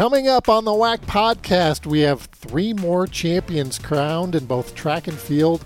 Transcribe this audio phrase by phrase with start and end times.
[0.00, 5.08] Coming up on the WAC podcast, we have three more champions crowned in both track
[5.08, 5.62] and field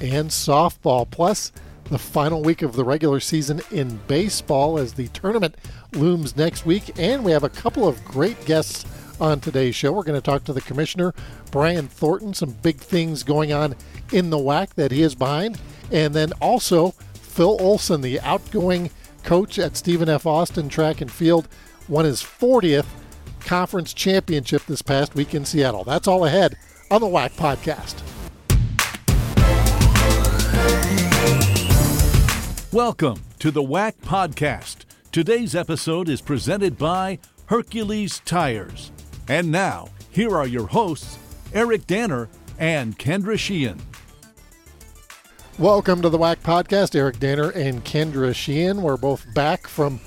[0.00, 1.52] and softball, plus
[1.90, 5.56] the final week of the regular season in baseball as the tournament
[5.92, 6.98] looms next week.
[6.98, 8.86] And we have a couple of great guests
[9.20, 9.92] on today's show.
[9.92, 11.12] We're going to talk to the commissioner,
[11.50, 13.74] Brian Thornton, some big things going on
[14.12, 15.60] in the WAC that he is behind.
[15.92, 18.88] And then also Phil Olson, the outgoing
[19.24, 20.24] coach at Stephen F.
[20.24, 21.48] Austin Track and Field,
[21.86, 22.86] won his 40th
[23.44, 25.84] conference championship this past week in Seattle.
[25.84, 26.56] That's all ahead
[26.90, 28.00] on the WAC podcast.
[32.72, 34.78] Welcome to the WAC podcast.
[35.12, 38.90] Today's episode is presented by Hercules Tires.
[39.28, 41.18] And now, here are your hosts,
[41.52, 43.80] Eric Danner and Kendra Sheehan.
[45.58, 46.96] Welcome to the WAC podcast.
[46.96, 48.82] Eric Danner and Kendra Sheehan.
[48.82, 50.00] We're both back from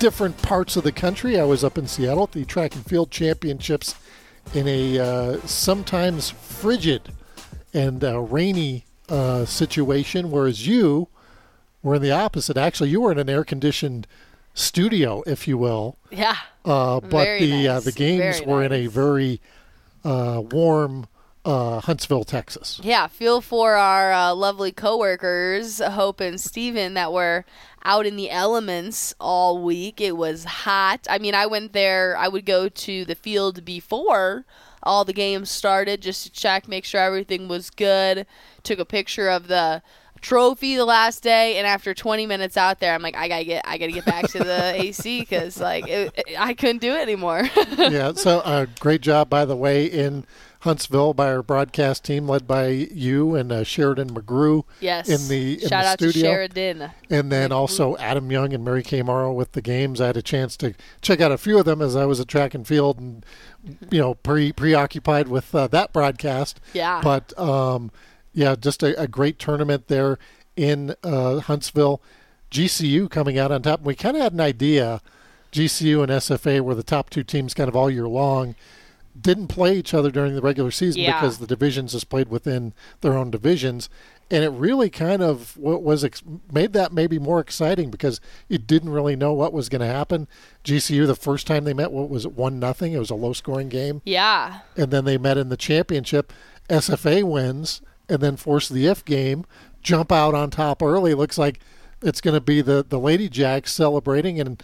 [0.00, 1.38] different parts of the country.
[1.38, 3.94] I was up in Seattle at the track and field championships
[4.54, 7.12] in a uh, sometimes frigid
[7.74, 11.08] and uh, rainy uh, situation, whereas you
[11.82, 12.56] were in the opposite.
[12.56, 14.06] Actually, you were in an air conditioned
[14.54, 15.98] studio, if you will.
[16.10, 16.36] Yeah.
[16.64, 17.84] Uh, but Very the uh, nice.
[17.84, 19.40] the games Very were in a very
[20.02, 21.08] uh, warm
[21.44, 22.80] uh, Huntsville, Texas.
[22.82, 27.44] Yeah, feel for our uh, lovely coworkers, Hope and Steven, that were
[27.84, 30.00] out in the elements all week.
[30.00, 31.06] It was hot.
[31.08, 34.44] I mean, I went there, I would go to the field before
[34.82, 38.26] all the games started just to check, make sure everything was good.
[38.62, 39.82] Took a picture of the
[40.22, 43.66] trophy the last day and after 20 minutes out there i'm like i gotta get
[43.66, 47.00] i gotta get back to the ac because like it, it- i couldn't do it
[47.00, 50.26] anymore yeah, so uh, great job, by the way, in
[50.60, 55.54] Huntsville by our broadcast team led by you and uh, Sheridan McGrew yes in the
[55.54, 56.30] in shout the out to studio.
[56.30, 60.00] sheridan And then also Adam Young and Mary Kay Morrow with the games.
[60.00, 62.28] I had a chance to check out a few of them as I was at
[62.28, 63.24] track and field and,
[63.90, 66.60] you know, pre preoccupied with uh, that broadcast.
[66.74, 67.00] Yeah.
[67.02, 67.90] But, um,
[68.34, 70.18] yeah, just a, a great tournament there
[70.56, 72.02] in uh, Huntsville.
[72.50, 73.80] GCU coming out on top.
[73.82, 75.00] We kind of had an idea
[75.52, 78.54] GCU and SFA were the top two teams kind of all year long.
[79.18, 81.20] Didn't play each other during the regular season Yeah.
[81.20, 83.88] because the divisions is played within their own divisions,
[84.30, 86.22] and it really kind of was ex-
[86.52, 90.28] made that maybe more exciting because you didn't really know what was going to happen.
[90.64, 92.92] GCU the first time they met, what was it one nothing?
[92.92, 96.32] It was a low scoring game, yeah and then they met in the championship.
[96.68, 99.44] SFA wins and then force the if game,
[99.82, 101.14] jump out on top early.
[101.14, 101.58] Looks like
[102.00, 104.62] it's going to be the the Lady Jacks celebrating and.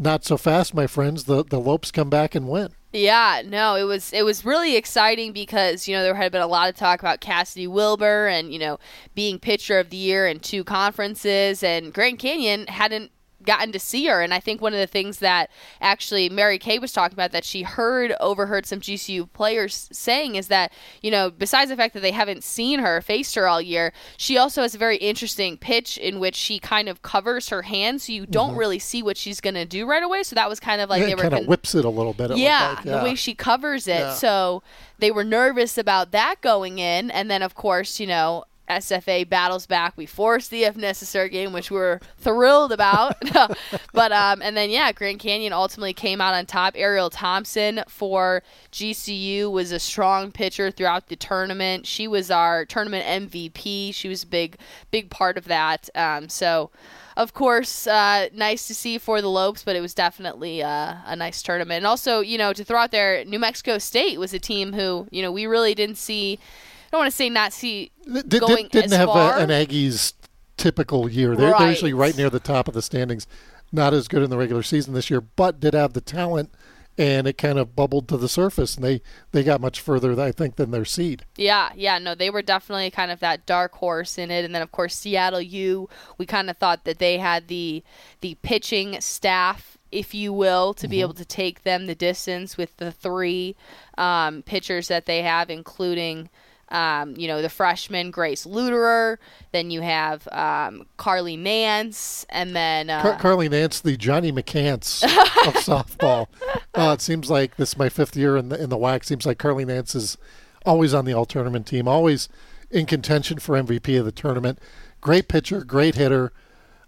[0.00, 1.24] Not so fast, my friends.
[1.24, 2.68] The the Lopes come back and win.
[2.92, 6.46] Yeah, no, it was it was really exciting because you know there had been a
[6.46, 8.78] lot of talk about Cassidy Wilbur and you know
[9.14, 13.10] being pitcher of the year in two conferences, and Grand Canyon hadn't
[13.48, 14.20] gotten to see her.
[14.20, 15.50] And I think one of the things that
[15.80, 20.48] actually Mary Kay was talking about that she heard overheard some GCU players saying is
[20.48, 20.70] that
[21.00, 24.36] you know besides the fact that they haven't seen her faced her all year, she
[24.36, 28.12] also has a very interesting pitch in which she kind of covers her hand so
[28.12, 28.58] you don't mm-hmm.
[28.58, 30.22] really see what she's gonna do right away.
[30.22, 31.86] So that was kind of like Yeah, they it were kind of con- whips it
[31.86, 32.26] a little bit.
[32.26, 34.00] it looked yeah, the way she covers it.
[34.00, 34.14] Yeah.
[34.14, 34.62] So
[34.98, 38.44] they were nervous about that going in, and then of course, you know.
[38.68, 39.94] SFA battles back.
[39.96, 43.16] We forced the if necessary game, which we're thrilled about.
[43.92, 46.74] but um, and then yeah, Grand Canyon ultimately came out on top.
[46.76, 48.42] Ariel Thompson for
[48.72, 51.86] GCU was a strong pitcher throughout the tournament.
[51.86, 53.94] She was our tournament MVP.
[53.94, 54.58] She was a big,
[54.90, 55.88] big part of that.
[55.94, 56.70] Um, so
[57.18, 61.16] of course, uh, nice to see for the Lopes, but it was definitely uh, a
[61.16, 61.78] nice tournament.
[61.78, 65.08] And also, you know, to throw out there, New Mexico State was a team who,
[65.10, 66.38] you know, we really didn't see.
[66.88, 69.50] I don't want to say not see Did, did, going didn't as have a, an
[69.50, 70.14] Aggies
[70.56, 71.36] typical year.
[71.36, 73.26] They're, they're usually right near the top of the standings.
[73.70, 76.50] Not as good in the regular season this year, but did have the talent,
[76.96, 80.32] and it kind of bubbled to the surface, and they, they got much further, I
[80.32, 81.26] think, than their seed.
[81.36, 84.62] Yeah, yeah, no, they were definitely kind of that dark horse in it, and then
[84.62, 85.88] of course Seattle U.
[86.16, 87.84] We kind of thought that they had the
[88.22, 92.74] the pitching staff, if you will, to be able to take them the distance with
[92.78, 93.54] the three
[93.98, 96.30] um, pitchers that they have, including.
[96.70, 99.16] Um, you know the freshman Grace Luderer,
[99.52, 105.02] then you have um, Carly Nance, and then uh, Car- Carly Nance, the Johnny McCants
[105.02, 106.26] of softball.
[106.74, 109.04] Uh, it seems like this is my fifth year in the in the WAC.
[109.04, 110.18] Seems like Carly Nance is
[110.66, 112.28] always on the all tournament team, always
[112.70, 114.58] in contention for MVP of the tournament.
[115.00, 116.32] Great pitcher, great hitter.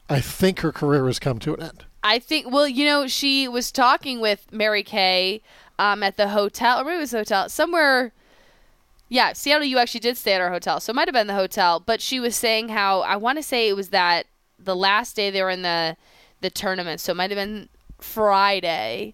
[0.09, 1.85] I think her career has come to an end.
[2.03, 5.43] I think, well, you know, she was talking with Mary Kay
[5.79, 8.13] um, at the hotel, or maybe it was the hotel, somewhere.
[9.11, 11.35] Yeah, Seattle, you actually did stay at our hotel, so it might have been the
[11.35, 11.81] hotel.
[11.81, 14.27] But she was saying how I want to say it was that
[14.57, 15.97] the last day they were in the
[16.41, 17.69] the tournament, so it might have been
[18.01, 19.13] Friday.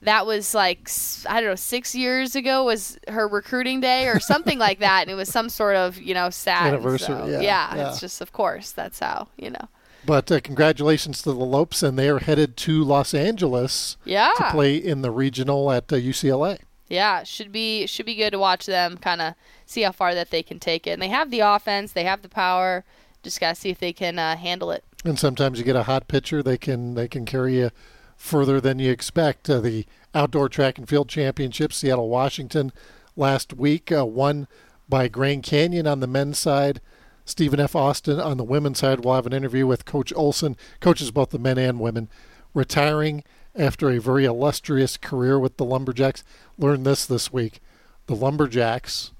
[0.00, 0.88] that was like
[1.28, 5.10] I don't know six years ago was her recruiting day or something like that, and
[5.10, 7.88] it was some sort of you know sad Anniversary, so, yeah, yeah.
[7.88, 9.68] it's just of course that's how you know.
[10.04, 14.50] But uh, congratulations to the Lopes, and they are headed to Los Angeles Yeah, to
[14.52, 16.58] play in the regional at uh, UCLA.
[16.92, 19.34] Yeah, should be should be good to watch them kind of
[19.64, 20.90] see how far that they can take it.
[20.90, 22.84] And they have the offense, they have the power.
[23.22, 24.84] Just gotta see if they can uh, handle it.
[25.04, 27.70] And sometimes you get a hot pitcher; they can they can carry you
[28.16, 29.48] further than you expect.
[29.48, 32.72] Uh, the outdoor track and field championship, Seattle Washington,
[33.16, 34.46] last week uh, won
[34.88, 36.80] by Grand Canyon on the men's side.
[37.24, 37.74] Stephen F.
[37.74, 39.00] Austin on the women's side.
[39.00, 42.08] We'll have an interview with Coach Olson, coaches both the men and women,
[42.52, 43.22] retiring
[43.54, 46.24] after a very illustrious career with the Lumberjacks.
[46.58, 47.60] Learned this this week:
[48.06, 49.12] the Lumberjacks,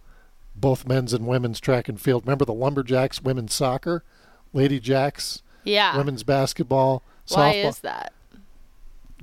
[0.55, 2.25] both men's and women's track and field.
[2.25, 4.05] Remember the Lumberjacks women's soccer,
[4.53, 7.37] Lady Jacks Yeah, women's basketball, softball.
[7.37, 8.13] why is that?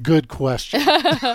[0.02, 0.82] Good question.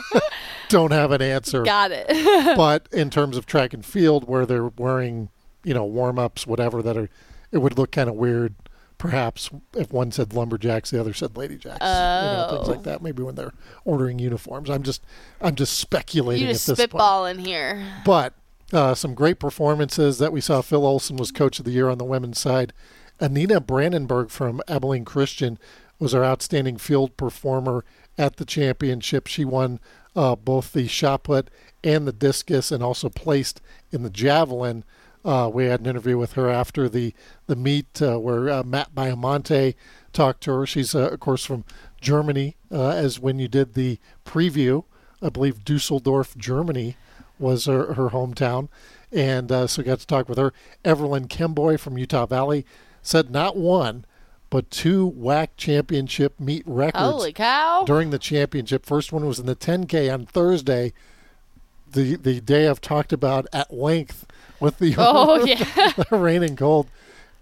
[0.69, 1.63] Don't have an answer.
[1.65, 2.07] Got it.
[2.57, 5.29] but in terms of track and field, where they're wearing,
[5.65, 7.11] you know, warm ups, whatever, that are,
[7.53, 8.55] it would look kind of weird,
[8.99, 11.79] perhaps, if one said lumberjacks, the other said lady jacks.
[11.81, 12.71] You know, things Oh.
[12.73, 13.03] like that.
[13.03, 13.53] Maybe when they're
[13.85, 14.71] ordering uniforms.
[14.71, 15.03] I'm just,
[15.41, 17.03] I'm just speculating you just at this point.
[17.03, 17.85] spitballing here.
[18.05, 18.35] But
[18.73, 20.61] uh, some great performances that we saw.
[20.63, 22.73] Phil Olson was coach of the year on the women's side.
[23.21, 25.59] Anina Brandenburg from Abilene Christian
[25.99, 27.85] was our outstanding field performer
[28.19, 29.27] at the championship.
[29.29, 29.79] She won
[30.17, 31.49] uh, both the shot put
[31.85, 33.61] and the discus, and also placed
[33.93, 34.85] in the javelin.
[35.25, 37.15] Uh, we had an interview with her after the
[37.47, 39.75] the meet uh, where uh, Matt Biamonte
[40.13, 40.67] talked to her.
[40.67, 41.65] She's uh, of course from
[42.01, 44.85] Germany, uh, as when you did the preview.
[45.23, 46.97] I believe Dusseldorf, Germany,
[47.39, 48.69] was her, her hometown,
[49.11, 50.53] and uh, so got to talk with her.
[50.85, 52.67] Evelyn Kemboi from Utah Valley
[53.01, 54.05] said not one,
[54.51, 57.85] but two WAC championship meet records Holy cow!
[57.87, 58.85] during the championship.
[58.85, 60.93] First one was in the 10K on Thursday,
[61.91, 64.27] the the day I've talked about at length
[64.65, 65.93] with the, Oh yeah.
[66.11, 66.89] the rain and cold.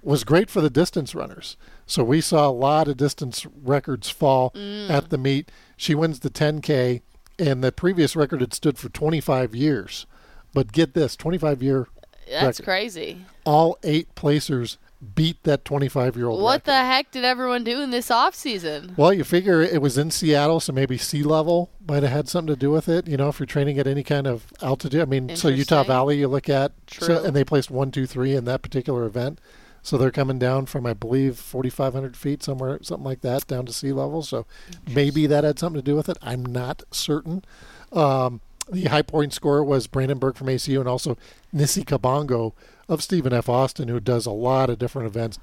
[0.02, 1.56] Was great for the distance runners.
[1.86, 4.90] So we saw a lot of distance records fall Mm.
[4.90, 5.50] at the meet.
[5.76, 7.02] She wins the 10K,
[7.38, 10.06] and the previous record had stood for 25 years.
[10.52, 11.86] But get this 25 year,
[12.28, 12.64] That's record.
[12.64, 13.24] crazy.
[13.44, 16.42] all eight placers beat that 25 year old.
[16.42, 18.94] What the heck did everyone do in this off season?
[18.96, 22.54] Well, you figure it was in Seattle, so maybe sea level might have had something
[22.54, 23.08] to do with it.
[23.08, 25.00] You know, if you're training at any kind of altitude.
[25.00, 28.34] I mean, so Utah Valley, you look at, so, and they placed one, two, three
[28.34, 29.40] in that particular event.
[29.84, 33.72] So they're coming down from, I believe, 4,500 feet, somewhere, something like that, down to
[33.72, 34.22] sea level.
[34.22, 34.46] So
[34.88, 36.18] maybe that had something to do with it.
[36.22, 37.44] I'm not certain.
[37.92, 38.40] Um,
[38.70, 41.18] the high point scorer was Brandenburg from ACU and also
[41.52, 42.52] Nissi Kabongo
[42.92, 43.48] of Stephen F.
[43.48, 45.38] Austin, who does a lot of different events.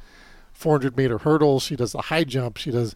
[0.53, 1.63] 400 meter hurdles.
[1.63, 2.57] She does the high jump.
[2.57, 2.95] She does,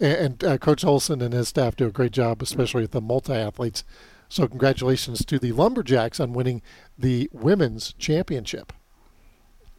[0.00, 3.00] and, and uh, Coach Olson and his staff do a great job, especially with the
[3.00, 3.82] multi athletes.
[4.28, 6.62] So congratulations to the Lumberjacks on winning
[6.98, 8.72] the women's championship.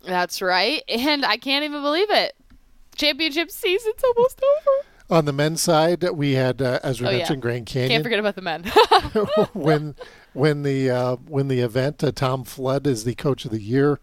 [0.06, 0.84] That's right.
[0.88, 2.34] And I can't even believe it.
[2.96, 4.88] Championship season's almost over.
[5.20, 7.18] On the men's side, we had, uh, as we Oh, yeah.
[7.20, 8.64] mentioned, Grand Can't Canyon forget about the men.
[9.54, 9.96] when
[10.38, 12.04] when the uh, when the event.
[12.04, 14.00] Uh, Tom Flood is the coach of the year.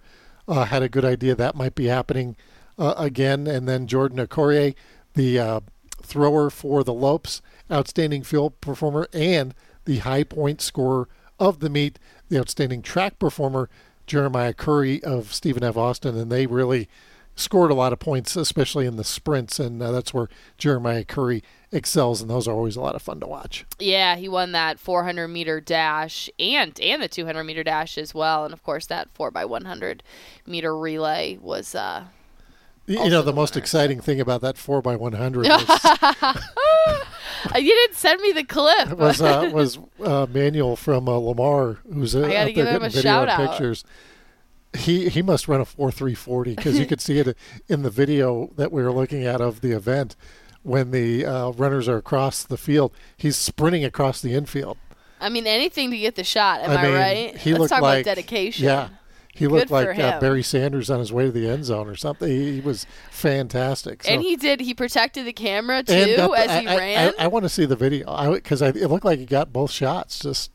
[0.47, 2.37] Uh, had a good idea that might be happening
[2.79, 4.75] uh, again, and then Jordan Okorie,
[5.15, 5.61] the uh,
[6.03, 7.41] thrower for the Lopes,
[7.71, 9.55] outstanding field performer and
[9.85, 11.99] the high point scorer of the meet,
[12.29, 13.71] the outstanding track performer
[14.07, 15.76] Jeremiah Curry of Stephen F.
[15.76, 16.88] Austin, and they really
[17.37, 21.43] scored a lot of points, especially in the sprints, and uh, that's where Jeremiah Curry
[21.73, 23.64] excels, and those are always a lot of fun to watch.
[23.81, 28.45] yeah, he won that 400 meter dash and and the 200 meter dash as well,
[28.45, 30.03] and of course that 4 by 100
[30.47, 31.75] meter relay was.
[31.75, 32.05] uh
[32.87, 36.37] You know, the the most winner, exciting thing about that 4 by 100 was,
[37.57, 38.91] You didn't send me the clip.
[38.93, 42.75] it was, uh, was uh, Manuel from uh, Lamar, who's uh, out there him getting
[42.76, 43.50] a video shout and out.
[44.75, 47.37] He, he must run a 4340 because you could see it
[47.69, 50.16] in the video that we were looking at of the event
[50.62, 52.93] when the uh, runners are across the field.
[53.16, 54.78] He's sprinting across the infield.
[55.21, 56.61] I mean, anything to get the shot.
[56.61, 57.37] Am I, mean, right?
[57.37, 58.64] He Let's looked talk like, about dedication.
[58.64, 58.88] Yeah.
[59.35, 60.21] He looked Good like uh.
[60.21, 62.28] Barry Sanders on his way to the end zone or something.
[62.28, 64.04] He, he was fantastic.
[64.04, 64.11] So.
[64.11, 64.61] And he did.
[64.61, 67.14] He protected the camera too got the- as he I, I- ran.
[67.19, 69.73] I, I want to see the video because I, it looked like he got both
[69.73, 70.21] shots.
[70.21, 70.52] Just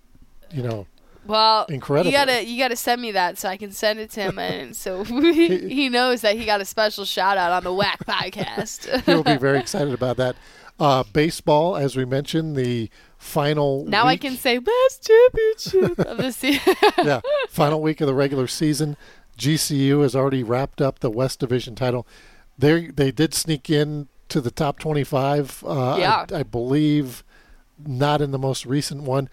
[0.52, 0.88] you know,
[1.26, 2.12] well, incredible.
[2.12, 4.76] You gotta you gotta send me that so I can send it to him, and
[4.76, 9.02] so he, he knows that he got a special shout out on the WAC podcast.
[9.06, 10.36] he'll be very excited about that.
[10.80, 13.84] Uh, baseball, as we mentioned, the final.
[13.86, 16.74] now I can say last championship of the season.
[17.04, 18.96] yeah, final week of the regular season.
[19.38, 22.08] GCU has already wrapped up the West Division title.
[22.58, 25.64] They they did sneak in to the top twenty-five.
[25.66, 26.26] Uh, Yeah.
[26.32, 27.24] I, I believe
[27.86, 29.30] not in the most recent one.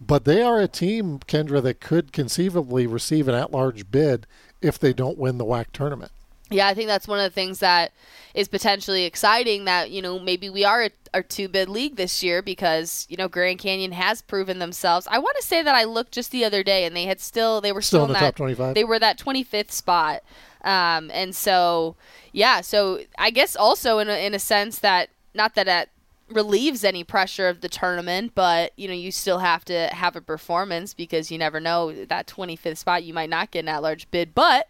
[0.00, 4.26] But they are a team, Kendra, that could conceivably receive an at large bid
[4.60, 6.12] if they don't win the WAC tournament.
[6.50, 7.92] Yeah, I think that's one of the things that
[8.32, 12.40] is potentially exciting that, you know, maybe we are a, two bid league this year
[12.42, 15.08] because, you know, Grand Canyon has proven themselves.
[15.10, 17.60] I want to say that I looked just the other day and they had still,
[17.60, 18.74] they were Still still, in the that, top 25?
[18.74, 20.22] They were that 25th spot.
[20.62, 21.96] Um, and so,
[22.32, 25.88] yeah, so I guess also in a, in a sense that, not that that
[26.28, 30.20] relieves any pressure of the tournament, but you know you still have to have a
[30.20, 34.34] performance because you never know that 25th spot you might not get an at-large bid,
[34.34, 34.68] but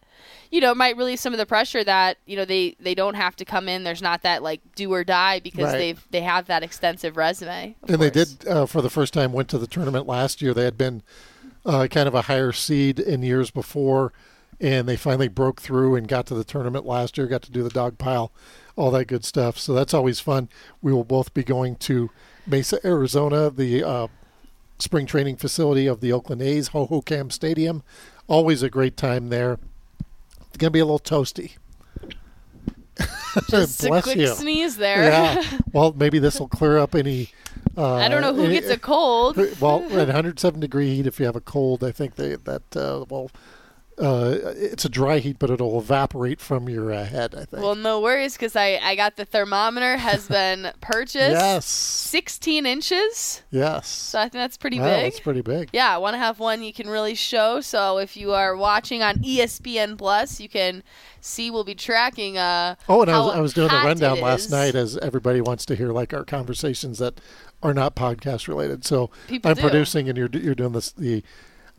[0.50, 3.14] you know it might relieve some of the pressure that you know they they don't
[3.14, 3.84] have to come in.
[3.84, 5.78] There's not that like do or die because Right.
[5.78, 7.74] they've they have that extensive resume.
[7.88, 10.52] and they did uh, for the first time went to the tournament last year.
[10.52, 11.02] They had been
[11.64, 14.12] uh, kind of a higher seed in years before,
[14.60, 17.26] and they finally broke through and got to the tournament last year.
[17.26, 18.30] Got to do the dog pile,
[18.76, 19.58] all that good stuff.
[19.58, 20.48] So that's always fun.
[20.82, 22.10] We will both be going to
[22.46, 24.06] Mesa, Arizona, the uh,
[24.78, 27.82] spring training facility of the Oakland A's, Hohokam Stadium.
[28.28, 29.58] Always a great time there.
[30.48, 31.52] It's gonna be a little toasty.
[33.50, 34.28] Just a quick you.
[34.28, 35.04] sneeze there.
[35.04, 35.42] Yeah.
[35.72, 37.28] Well, maybe this will clear up any.
[37.76, 39.36] Uh, I don't know who any- gets a cold.
[39.60, 43.04] well, at 107 degree heat, if you have a cold, I think they that uh,
[43.10, 43.30] well,
[43.98, 47.34] uh, it's a dry heat, but it'll evaporate from your uh, head.
[47.34, 47.62] I think.
[47.62, 51.16] Well, no worries because I, I got the thermometer has been purchased.
[51.32, 53.42] yes, 16 inches.
[53.50, 53.88] yes.
[53.88, 55.04] So I think that's pretty wow, big.
[55.12, 55.70] that's pretty big.
[55.72, 57.60] yeah, I want to have one you can really show.
[57.60, 60.82] So if you are watching on ESPN Plus, you can
[61.20, 62.36] see we'll be tracking.
[62.38, 65.64] Uh, Oh, and I was, I was doing a rundown last night as everybody wants
[65.66, 67.20] to hear like our conversations that
[67.62, 68.84] are not podcast related.
[68.84, 69.62] So People I'm do.
[69.62, 71.22] producing, and you're you're doing this the.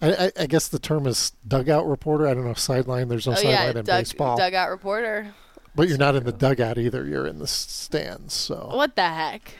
[0.01, 2.27] I, I, I guess the term is dugout reporter.
[2.27, 3.07] I don't know sideline.
[3.07, 5.33] There's no Oh sideline yeah, in dug, baseball, dugout reporter.
[5.75, 7.05] but you're not in the dugout either.
[7.05, 8.33] You're in the stands.
[8.33, 9.53] So What the heck?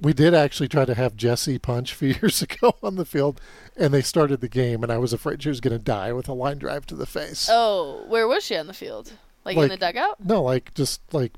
[0.00, 3.40] We did actually try to have Jesse punch a few years ago on the field,
[3.76, 6.28] and they started the game, and I was afraid she was going to die with
[6.28, 7.48] a line drive to the face.
[7.50, 9.12] Oh, where was she on the field?
[9.44, 10.24] Like, in the dugout?
[10.24, 11.34] No, like just like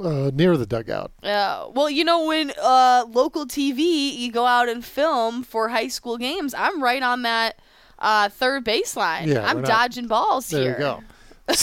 [0.00, 1.12] uh, near the dugout.
[1.22, 1.66] Yeah.
[1.72, 6.16] Well, you know, when uh, local TV, you go out and film for high school
[6.18, 7.58] games, I'm right on that
[7.98, 9.26] uh, third baseline.
[9.26, 10.72] Yeah, I'm we're not- dodging balls There here.
[10.72, 11.02] you go.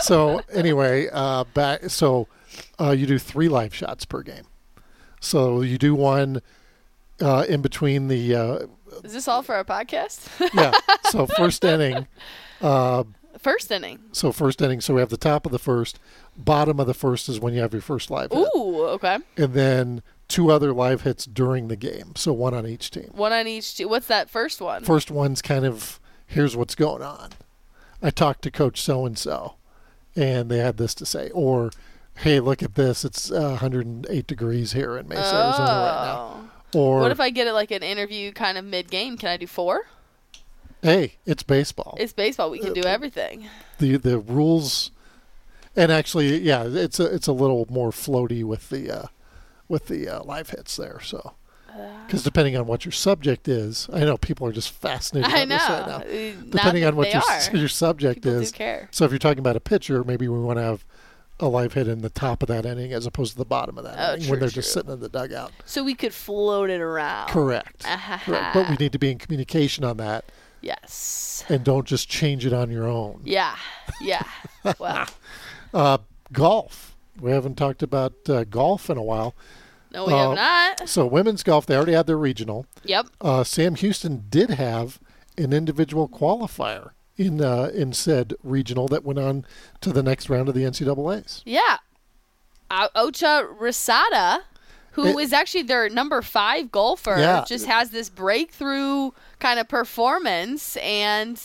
[0.00, 2.28] so anyway, uh, back so
[2.80, 4.44] uh, you do three live shots per game.
[5.20, 6.42] So you do one
[7.20, 8.58] uh, in between the uh,
[9.04, 10.28] Is this all for our podcast?
[10.54, 10.72] yeah.
[11.10, 12.06] So first inning.
[12.60, 13.04] Uh,
[13.38, 14.00] First inning.
[14.12, 14.80] so first inning.
[14.82, 15.98] So we have the top of the first,
[16.38, 18.48] bottom of the first is when you have your first live hit.
[18.56, 19.18] Ooh, okay.
[19.36, 22.12] and then two other live hits during the game.
[22.16, 23.10] So one on each team.
[23.12, 23.74] One on each.
[23.76, 23.88] Team.
[23.88, 24.84] What's that first one?
[24.84, 27.30] First one's kind of here's what's going on.
[28.02, 29.54] I talked to Coach so and so,
[30.14, 31.70] and they had this to say, or
[32.18, 33.04] hey, look at this.
[33.04, 36.50] It's uh, 108 degrees here in Mesa, Arizona right now.
[36.74, 36.78] Oh.
[36.78, 39.16] Or What if I get it like an interview kind of mid game?
[39.16, 39.86] Can I do four?
[40.82, 41.96] hey, it's baseball.
[41.98, 42.50] It's baseball.
[42.50, 43.48] We can Uh, do everything.
[43.78, 44.90] the the rules,
[45.78, 49.06] and actually, yeah, it's a it's a little more floaty with the uh,
[49.68, 51.00] with the uh, live hits there.
[51.00, 51.34] So.
[52.06, 55.58] Because depending on what your subject is, I know people are just fascinated I know.
[55.58, 55.96] this right now.
[55.98, 57.40] Uh, not Depending on what your, are.
[57.56, 58.50] your subject People is.
[58.50, 58.88] care.
[58.90, 60.84] So if you're talking about a pitcher, maybe we want to have
[61.38, 63.84] a live hit in the top of that inning as opposed to the bottom of
[63.84, 65.52] that Oh, inning true, when they're just sitting in the dugout.
[65.66, 67.28] So we could float it around.
[67.28, 67.84] Correct.
[67.84, 68.54] Correct.
[68.54, 70.24] But we need to be in communication on that
[70.62, 71.44] Yes.
[71.48, 73.20] and don't just change it on your own.
[73.24, 73.54] Yeah.
[74.00, 74.24] Yeah.
[74.80, 75.06] Well,
[75.74, 75.98] Uh,
[76.32, 76.96] golf.
[77.20, 79.34] We haven't talked about uh, golf in a while.
[79.92, 80.34] no, we Uh, have
[80.78, 80.88] not.
[80.88, 82.66] So women's golf, they already had their regional.
[82.84, 83.06] Yep.
[83.20, 84.98] Uh, Sam Houston did have
[85.36, 89.44] an individual qualifier in uh, in said regional that went on
[89.80, 91.42] to the next round of the NCAA's.
[91.44, 91.78] Yeah.
[92.70, 94.40] Ocha Risada,
[94.92, 97.44] who is It- actually their number five golfer, Yeah.
[97.46, 100.76] just has this breakthrough kind of performance.
[100.76, 101.40] And,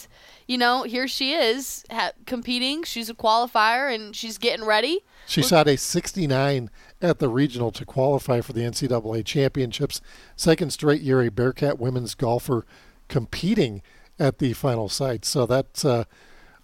[0.47, 2.83] you know, here she is ha- competing.
[2.83, 5.03] She's a qualifier and she's getting ready.
[5.25, 6.69] She shot a 69
[7.01, 10.01] at the regional to qualify for the NCAA championships.
[10.35, 12.65] Second straight year, a Bearcat women's golfer
[13.07, 13.81] competing
[14.19, 15.25] at the final site.
[15.25, 16.03] So that's, uh,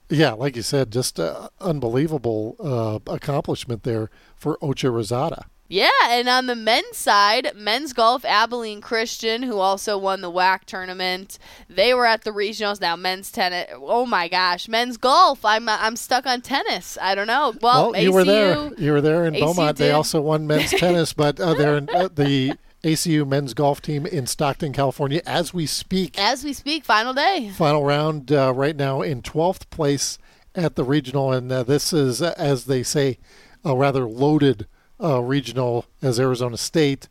[0.09, 5.45] yeah, like you said, just uh, unbelievable uh, accomplishment there for Ocha Rosada.
[5.71, 10.63] Yeah, and on the men's side, men's golf, Abilene Christian, who also won the WAC
[10.65, 11.37] tournament,
[11.69, 12.81] they were at the regionals.
[12.81, 13.67] Now men's tennis.
[13.75, 15.45] Oh my gosh, men's golf.
[15.45, 16.97] I'm I'm stuck on tennis.
[16.99, 17.53] I don't know.
[17.61, 18.71] Well, Well, you were there.
[18.79, 19.77] You were there in ACU Beaumont.
[19.77, 24.07] They also won men's tennis, but uh, they're in uh, the ACU men's golf team
[24.07, 26.17] in Stockton, California, as we speak.
[26.17, 27.51] As we speak, final day.
[27.55, 30.17] Final round uh, right now in 12th place
[30.55, 33.19] at the regional, and uh, this is, uh, as they say,
[33.63, 34.65] a rather loaded
[35.01, 37.07] uh, regional as Arizona State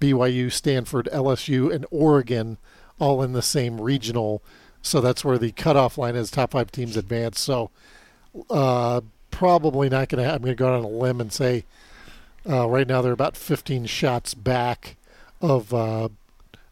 [0.00, 2.58] BYU, Stanford, LSU, and Oregon
[2.98, 4.42] all in the same regional.
[4.82, 6.30] So that's where the cutoff line is.
[6.30, 7.40] Top five teams advance.
[7.40, 7.70] So
[8.50, 10.32] uh, probably not going to.
[10.32, 11.64] I'm going to go out on a limb and say
[12.48, 14.96] uh, right now they're about 15 shots back
[15.40, 16.08] of uh,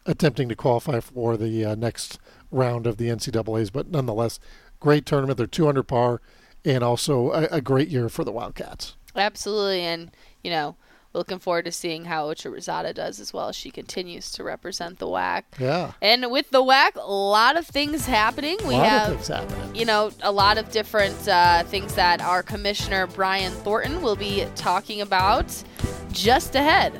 [0.05, 2.19] attempting to qualify for the uh, next
[2.51, 3.69] round of the NCAA's.
[3.69, 4.39] But nonetheless,
[4.79, 5.37] great tournament.
[5.37, 6.21] They're 200 par,
[6.65, 8.95] and also a, a great year for the Wildcats.
[9.15, 10.11] Absolutely, and
[10.43, 10.75] you know
[11.13, 15.07] looking forward to seeing how Ocha Rosada does as well she continues to represent the
[15.07, 15.43] WAC.
[15.59, 15.91] Yeah.
[16.01, 18.57] And with the WAC, a lot of things happening.
[18.65, 19.75] We have, happening.
[19.75, 24.45] you know, a lot of different uh, things that our commissioner Brian Thornton will be
[24.55, 25.63] talking about
[26.11, 26.99] just ahead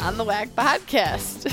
[0.00, 1.50] on the WAC podcast.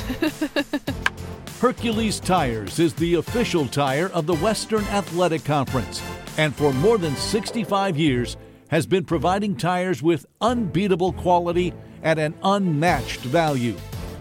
[1.60, 6.02] Hercules Tires is the official tire of the Western Athletic Conference,
[6.38, 8.38] and for more than 65 years
[8.70, 11.74] has been providing tires with unbeatable quality
[12.04, 13.76] at an unmatched value.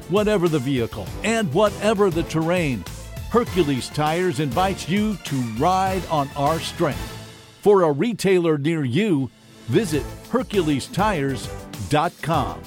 [0.08, 2.84] Whatever the vehicle and whatever the terrain,
[3.30, 7.14] Hercules Tires invites you to ride on our strength.
[7.60, 9.30] For a retailer near you,
[9.66, 12.62] visit HerculesTires.com.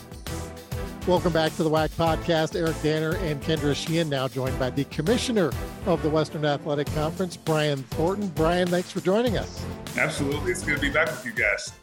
[1.07, 2.55] Welcome back to the WAC podcast.
[2.55, 5.51] Eric Danner and Kendra Sheehan now joined by the commissioner
[5.85, 8.27] of the Western Athletic Conference, Brian Thornton.
[8.29, 9.63] Brian, thanks for joining us.
[9.97, 10.51] Absolutely.
[10.51, 11.73] It's good to be back with you guys.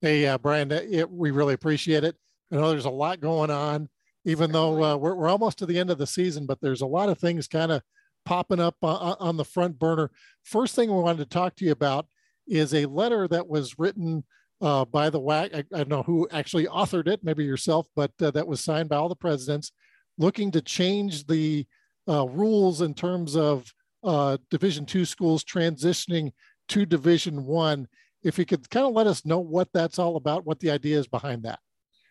[0.00, 2.16] Hey, uh, Brian, it, we really appreciate it.
[2.52, 3.88] I know there's a lot going on,
[4.24, 6.86] even though uh, we're, we're almost to the end of the season, but there's a
[6.86, 7.82] lot of things kind of
[8.24, 10.10] popping up uh, on the front burner.
[10.44, 12.06] First thing we wanted to talk to you about
[12.46, 14.24] is a letter that was written
[14.60, 15.54] uh, by the WAC.
[15.54, 18.88] I, I, don't know who actually authored it, maybe yourself, but uh, that was signed
[18.88, 19.72] by all the presidents
[20.18, 21.66] looking to change the
[22.08, 23.72] uh, rules in terms of
[24.04, 26.32] uh, Division two schools transitioning
[26.68, 27.88] to Division one.
[28.22, 30.98] If you could kind of let us know what that's all about, what the idea
[30.98, 31.60] is behind that.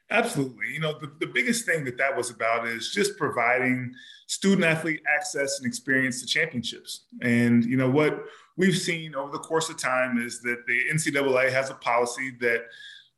[0.10, 0.68] Absolutely.
[0.74, 3.92] You know, the, the biggest thing that that was about is just providing
[4.28, 7.08] student athlete access and experience to championships.
[7.22, 8.24] And, you know, what
[8.56, 12.68] we've seen over the course of time is that the NCAA has a policy that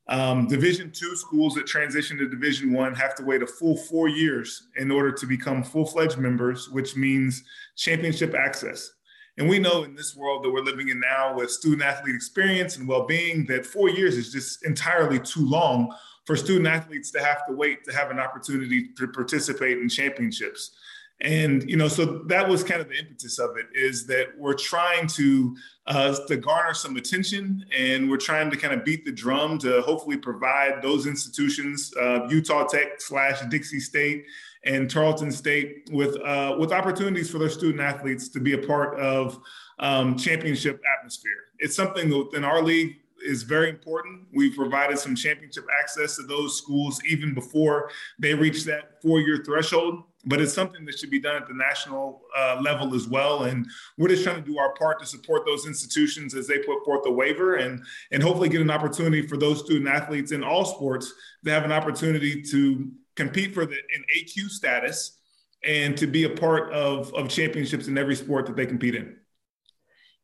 [0.10, 4.08] um, Division two schools that transition to Division one have to wait a full four
[4.08, 7.44] years in order to become full fledged members, which means
[7.76, 8.92] championship access.
[9.38, 12.76] And we know in this world that we're living in now with student athlete experience
[12.76, 15.96] and well being that four years is just entirely too long
[16.26, 20.76] for student athletes to have to wait to have an opportunity to participate in championships.
[21.22, 24.54] And you know, so that was kind of the impetus of it is that we're
[24.54, 25.56] trying to
[25.86, 29.82] uh, to garner some attention, and we're trying to kind of beat the drum to
[29.82, 34.26] hopefully provide those institutions, uh, Utah Tech slash Dixie State
[34.64, 38.98] and Tarleton State, with uh, with opportunities for their student athletes to be a part
[38.98, 39.40] of
[39.80, 41.32] um, championship atmosphere.
[41.58, 44.26] It's something that in our league is very important.
[44.34, 49.44] We've provided some championship access to those schools even before they reach that four year
[49.46, 53.44] threshold but it's something that should be done at the national uh, level as well.
[53.44, 53.66] And
[53.98, 57.06] we're just trying to do our part to support those institutions as they put forth
[57.06, 61.14] a waiver and, and hopefully get an opportunity for those student athletes in all sports
[61.46, 65.20] to have an opportunity to compete for the an AQ status
[65.64, 69.16] and to be a part of, of championships in every sport that they compete in.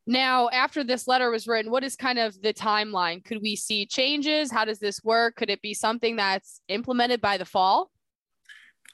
[0.08, 3.26] Now, after this letter was written, what is kind of the timeline?
[3.26, 4.52] Could we see changes?
[4.52, 5.36] How does this work?
[5.36, 7.92] Could it be something that's implemented by the fall?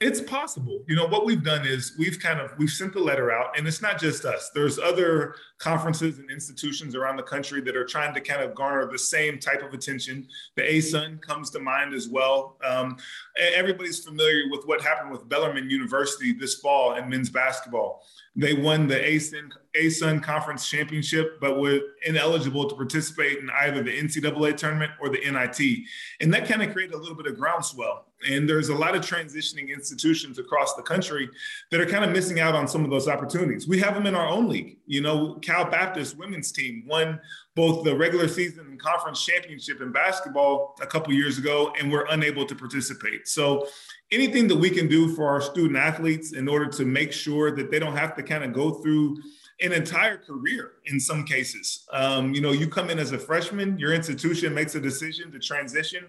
[0.02, 0.84] It's possible.
[0.88, 3.68] You know, what we've done is we've kind of we've sent the letter out and
[3.68, 4.50] it's not just us.
[4.52, 8.92] There's other conferences and institutions around the country that are trying to kind of garner
[8.92, 10.28] the same type of attention.
[10.56, 12.58] The ASUN comes to mind as well.
[12.68, 12.98] Um,
[13.40, 18.04] everybody's familiar with what happened with Bellarmine University this fall in men's basketball.
[18.36, 23.92] They won the ASUN, ASUN Conference Championship, but were ineligible to participate in either the
[23.92, 25.86] NCAA tournament or the NIT.
[26.22, 28.06] And that kind of created a little bit of groundswell.
[28.30, 31.30] And there's a lot of transitioning institutions across the country
[31.72, 33.68] that are kind of missing out on some of those opportunities.
[33.68, 34.78] We have them in our own league.
[34.86, 37.20] You know, Cal Baptist women's team won
[37.56, 42.06] both the regular season and conference championship in basketball a couple years ago, and we're
[42.08, 43.28] unable to participate.
[43.28, 43.68] So
[44.12, 47.70] anything that we can do for our student athletes in order to make sure that
[47.70, 49.18] they don't have to kind of go through
[49.60, 51.86] an entire career in some cases.
[51.92, 55.40] Um, you know, you come in as a freshman, your institution makes a decision to
[55.40, 56.06] transition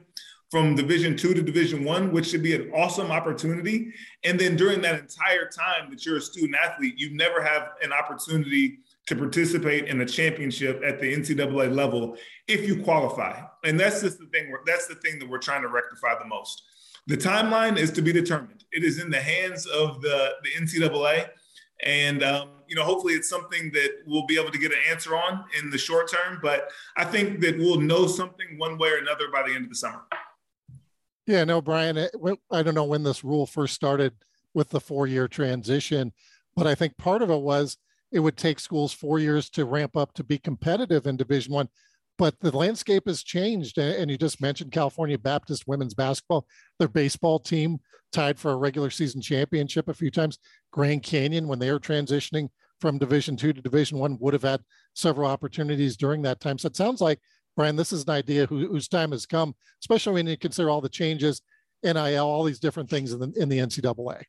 [0.53, 3.91] from division two to division one which should be an awesome opportunity
[4.23, 7.91] and then during that entire time that you're a student athlete you never have an
[7.91, 12.17] opportunity to participate in a championship at the ncaa level
[12.49, 15.69] if you qualify and that's just the thing that's the thing that we're trying to
[15.69, 16.63] rectify the most
[17.07, 18.65] the timeline is to be determined.
[18.71, 21.29] It is in the hands of the, the NCAA.
[21.85, 25.17] And, um, you know, hopefully it's something that we'll be able to get an answer
[25.17, 26.39] on in the short term.
[26.41, 29.71] But I think that we'll know something one way or another by the end of
[29.71, 30.03] the summer.
[31.27, 31.99] Yeah, no, Brian,
[32.51, 34.13] I don't know when this rule first started
[34.55, 36.13] with the four year transition.
[36.55, 37.79] But I think part of it was
[38.13, 41.69] it would take schools four years to ramp up to be competitive in Division One.
[42.19, 46.47] But the landscape has changed, and you just mentioned California Baptist women's basketball.
[46.79, 47.81] Their baseball team
[48.13, 50.39] tied for a regular season championship a few times.
[50.73, 54.61] Grand Canyon, when they were transitioning from Division Two to Division One, would have had
[54.95, 56.59] several opportunities during that time.
[56.59, 57.19] So it sounds like
[57.57, 60.81] Brian, this is an idea who, whose time has come, especially when you consider all
[60.81, 61.41] the changes,
[61.83, 64.23] NIL, all these different things in the, in the NCAA.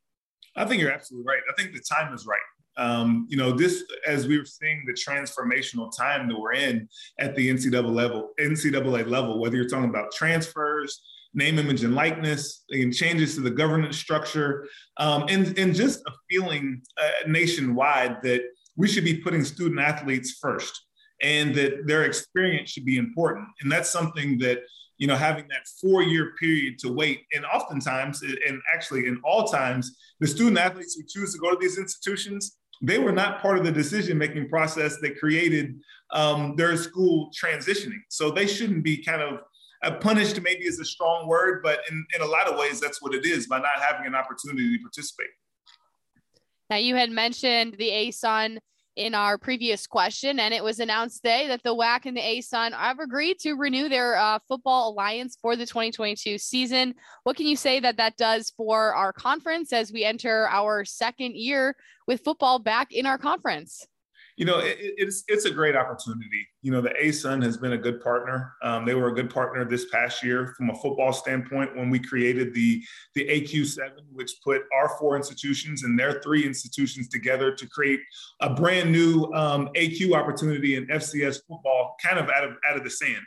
[0.55, 1.41] I think you're absolutely right.
[1.49, 2.39] I think the time is right.
[2.77, 6.87] Um, you know, this as we were seeing the transformational time that we're in
[7.19, 11.01] at the NCAA level, NCAA level, whether you're talking about transfers,
[11.33, 16.11] name, image, and likeness, and changes to the governance structure, um, and and just a
[16.29, 18.41] feeling uh, nationwide that
[18.75, 20.85] we should be putting student athletes first,
[21.21, 24.63] and that their experience should be important, and that's something that
[24.97, 27.23] you know, having that four year period to wait.
[27.33, 31.57] And oftentimes, and actually in all times, the student athletes who choose to go to
[31.59, 35.79] these institutions, they were not part of the decision making process that created
[36.11, 38.01] um, their school transitioning.
[38.09, 39.39] So they shouldn't be kind of
[39.83, 43.01] uh, punished, maybe is a strong word, but in, in a lot of ways, that's
[43.01, 45.29] what it is by not having an opportunity to participate.
[46.69, 48.57] Now, you had mentioned the ASUN
[48.95, 52.73] in our previous question, and it was announced today that the WAC and the ASUN
[52.73, 56.93] have agreed to renew their uh, football alliance for the 2022 season.
[57.23, 61.35] What can you say that that does for our conference as we enter our second
[61.35, 61.75] year
[62.07, 63.85] with football back in our conference?
[64.35, 66.47] You know, it, it's it's a great opportunity.
[66.61, 68.53] You know, the ASUN has been a good partner.
[68.63, 71.99] Um, they were a good partner this past year from a football standpoint when we
[71.99, 72.83] created the
[73.15, 77.99] the AQ7, which put our four institutions and their three institutions together to create
[78.41, 82.83] a brand new um, AQ opportunity in FCS football, kind of out of out of
[82.83, 83.23] the sand.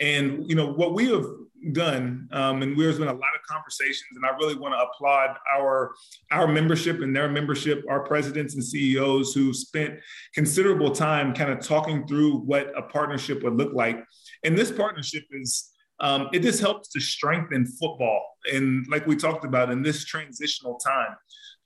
[0.00, 1.24] And you know what we have
[1.72, 5.36] done, um, and there's been a lot of conversations, and I really want to applaud
[5.54, 5.94] our
[6.30, 9.98] our membership and their membership, our presidents and CEOs who spent
[10.34, 14.04] considerable time kind of talking through what a partnership would look like.
[14.44, 19.44] And this partnership is um, it just helps to strengthen football, and like we talked
[19.44, 21.16] about in this transitional time.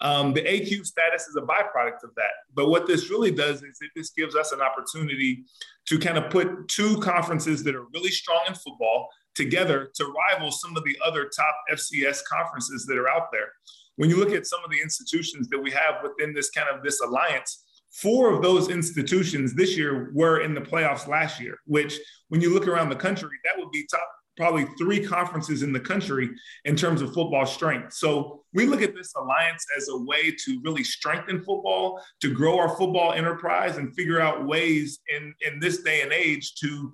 [0.03, 2.31] Um, the AQ status is a byproduct of that.
[2.55, 5.45] But what this really does is it just gives us an opportunity
[5.89, 10.51] to kind of put two conferences that are really strong in football together to rival
[10.51, 13.53] some of the other top FCS conferences that are out there.
[13.97, 16.83] When you look at some of the institutions that we have within this kind of
[16.83, 21.99] this alliance, four of those institutions this year were in the playoffs last year, which
[22.29, 25.81] when you look around the country, that would be top probably three conferences in the
[25.81, 26.31] country
[26.65, 27.93] in terms of football strength.
[27.93, 32.59] So we look at this alliance as a way to really strengthen football, to grow
[32.59, 36.93] our football enterprise, and figure out ways in, in this day and age to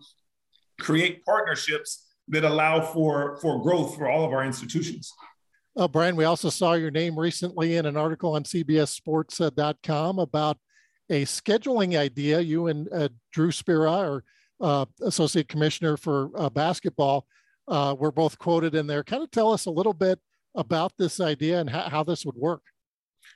[0.81, 5.13] create partnerships that allow for, for growth for all of our institutions.
[5.77, 10.59] Uh, Brian, we also saw your name recently in an article on CBSSports.com about
[11.11, 12.41] a scheduling idea.
[12.41, 14.25] You and uh, Drew Spira are
[14.61, 17.27] uh, associate commissioner for uh, basketball,
[17.69, 19.05] uh, were both quoted in there.
[19.05, 20.19] Kind of tell us a little bit
[20.55, 22.63] about this idea and how this would work.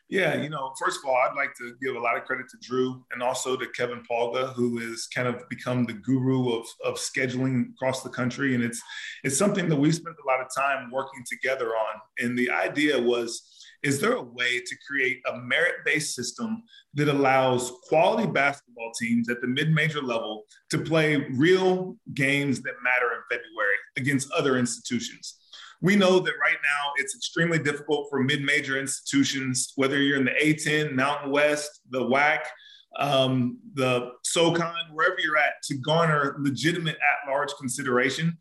[0.08, 2.58] Yeah, you know, first of all, I'd like to give a lot of credit to
[2.60, 6.96] Drew and also to Kevin Pauga, who has kind of become the guru of, of
[6.96, 8.56] scheduling across the country.
[8.56, 8.82] And it's
[9.22, 12.00] it's something that we spent a lot of time working together on.
[12.18, 13.40] And the idea was
[13.82, 16.62] is there a way to create a merit based system
[16.94, 22.74] that allows quality basketball teams at the mid major level to play real games that
[22.82, 25.39] matter in February against other institutions?
[25.80, 30.24] We know that right now it's extremely difficult for mid major institutions, whether you're in
[30.24, 32.40] the A10, Mountain West, the WAC,
[32.98, 38.36] um, the SoCon, wherever you're at, to garner legitimate at large consideration.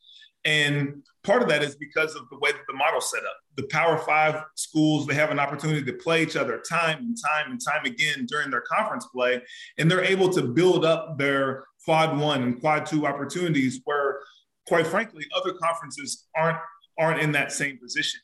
[0.45, 3.37] And part of that is because of the way that the model's set up.
[3.55, 7.51] The Power Five schools, they have an opportunity to play each other time and time
[7.51, 9.41] and time again during their conference play.
[9.77, 14.19] And they're able to build up their quad one and quad two opportunities where,
[14.67, 16.57] quite frankly, other conferences aren't,
[16.99, 18.19] aren't in that same position.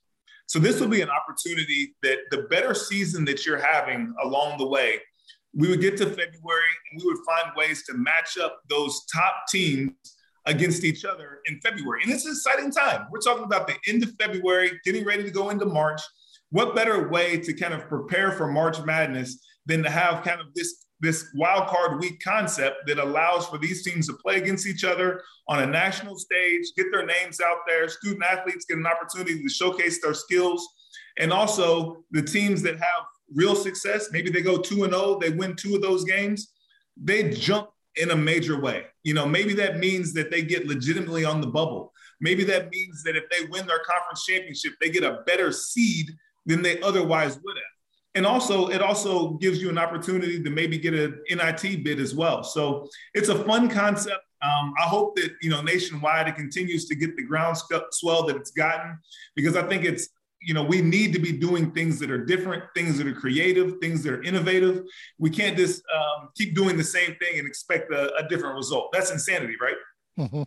[0.48, 4.68] So this will be an opportunity that the better season that you're having along the
[4.68, 5.00] way,
[5.56, 9.46] we would get to February and we would find ways to match up those top
[9.50, 9.92] teams
[10.46, 12.02] against each other in February.
[12.04, 13.08] And it's an exciting time.
[13.10, 16.02] We're talking about the end of February, getting ready to go into March.
[16.52, 20.48] What better way to kind of prepare for March Madness than to have kind of
[20.54, 24.84] this this wild card week concept that allows for these teams to play against each
[24.84, 29.42] other on a national stage, get their names out there, student athletes get an opportunity
[29.42, 30.68] to showcase their skills,
[31.18, 33.04] and also the teams that have
[33.34, 36.54] real success, maybe they go 2 and 0, they win two of those games,
[37.02, 38.86] they jump in a major way.
[39.04, 41.94] You know, maybe that means that they get legitimately on the bubble.
[42.22, 46.12] Maybe that means that if they win their conference championship, they get a better seed
[46.46, 47.75] than they otherwise would have.
[48.16, 52.16] And also it also gives you an opportunity to maybe get an NIT bid as
[52.16, 52.44] well.
[52.44, 54.22] So it's a fun concept.
[54.42, 58.52] Um, I hope that you know nationwide it continues to get the groundswell that it's
[58.52, 58.98] gotten
[59.36, 60.10] because I think it's
[60.42, 63.76] you know we need to be doing things that are different, things that are creative,
[63.82, 64.84] things that are innovative.
[65.20, 68.92] We can't just um, keep doing the same thing and expect a, a different result.
[68.94, 69.76] That's insanity, right?
[70.18, 70.44] Mm-hmm.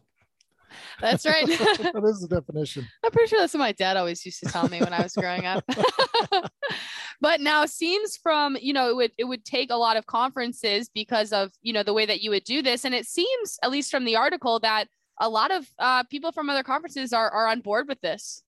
[1.01, 1.47] That's right.
[1.47, 2.87] that is the definition.
[3.05, 5.15] I'm pretty sure that's what my dad always used to tell me when I was
[5.15, 5.65] growing up.
[7.21, 10.07] but now it seems from, you know, it would it would take a lot of
[10.07, 12.85] conferences because of, you know, the way that you would do this.
[12.85, 14.89] And it seems, at least from the article, that
[15.21, 18.43] a lot of uh, people from other conferences are, are on board with this.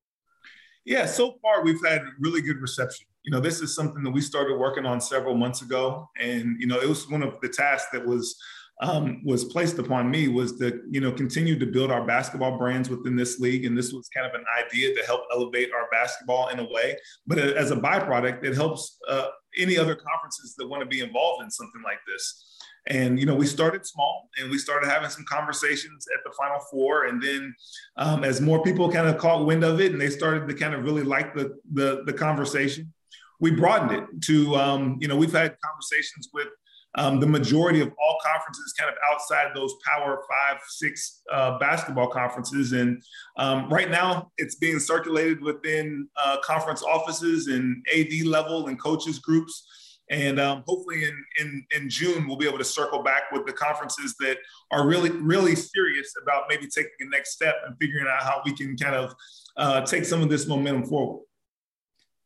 [0.85, 3.07] Yeah, so far we've had really good reception.
[3.23, 6.09] You know, this is something that we started working on several months ago.
[6.19, 8.35] And, you know, it was one of the tasks that was
[8.81, 12.89] um, was placed upon me was to you know continue to build our basketball brands
[12.89, 13.65] within this league.
[13.67, 16.97] And this was kind of an idea to help elevate our basketball in a way.
[17.27, 21.43] But as a byproduct it helps uh, any other conferences that want to be involved
[21.45, 22.47] in something like this.
[22.87, 26.61] And you know we started small and we started having some conversations at the final
[26.71, 27.05] four.
[27.05, 27.55] And then
[27.99, 30.75] um, as more people kind of caught wind of it and they started to kind
[30.75, 32.93] of really like the the, the conversation
[33.41, 36.49] we broadened it to um, you know we've had conversations with
[36.97, 42.09] um, the majority of all conferences kind of outside those power five, six uh, basketball
[42.09, 42.73] conferences.
[42.73, 43.03] And
[43.37, 49.19] um, right now it's being circulated within uh, conference offices and AD level and coaches
[49.21, 49.67] groups.
[50.11, 53.53] And um, hopefully in, in, in June, we'll be able to circle back with the
[53.53, 54.39] conferences that
[54.73, 58.53] are really, really serious about maybe taking the next step and figuring out how we
[58.57, 59.15] can kind of
[59.57, 61.23] uh, take some of this momentum forward.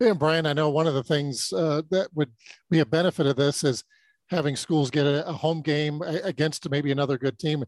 [0.00, 2.30] Yeah, Brian, I know one of the things uh, that would
[2.70, 3.84] be a benefit of this is
[4.30, 7.64] having schools get a, a home game against maybe another good team.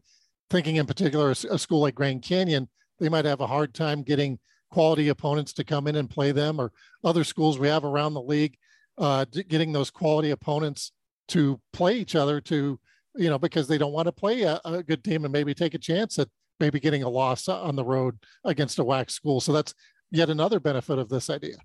[0.49, 4.39] Thinking in particular, a school like Grand Canyon, they might have a hard time getting
[4.71, 6.71] quality opponents to come in and play them, or
[7.03, 8.57] other schools we have around the league,
[8.97, 10.91] uh, getting those quality opponents
[11.29, 12.79] to play each other to,
[13.15, 15.73] you know, because they don't want to play a, a good team and maybe take
[15.73, 16.27] a chance at
[16.59, 19.39] maybe getting a loss on the road against a WAC school.
[19.39, 19.73] So that's
[20.11, 21.57] yet another benefit of this idea.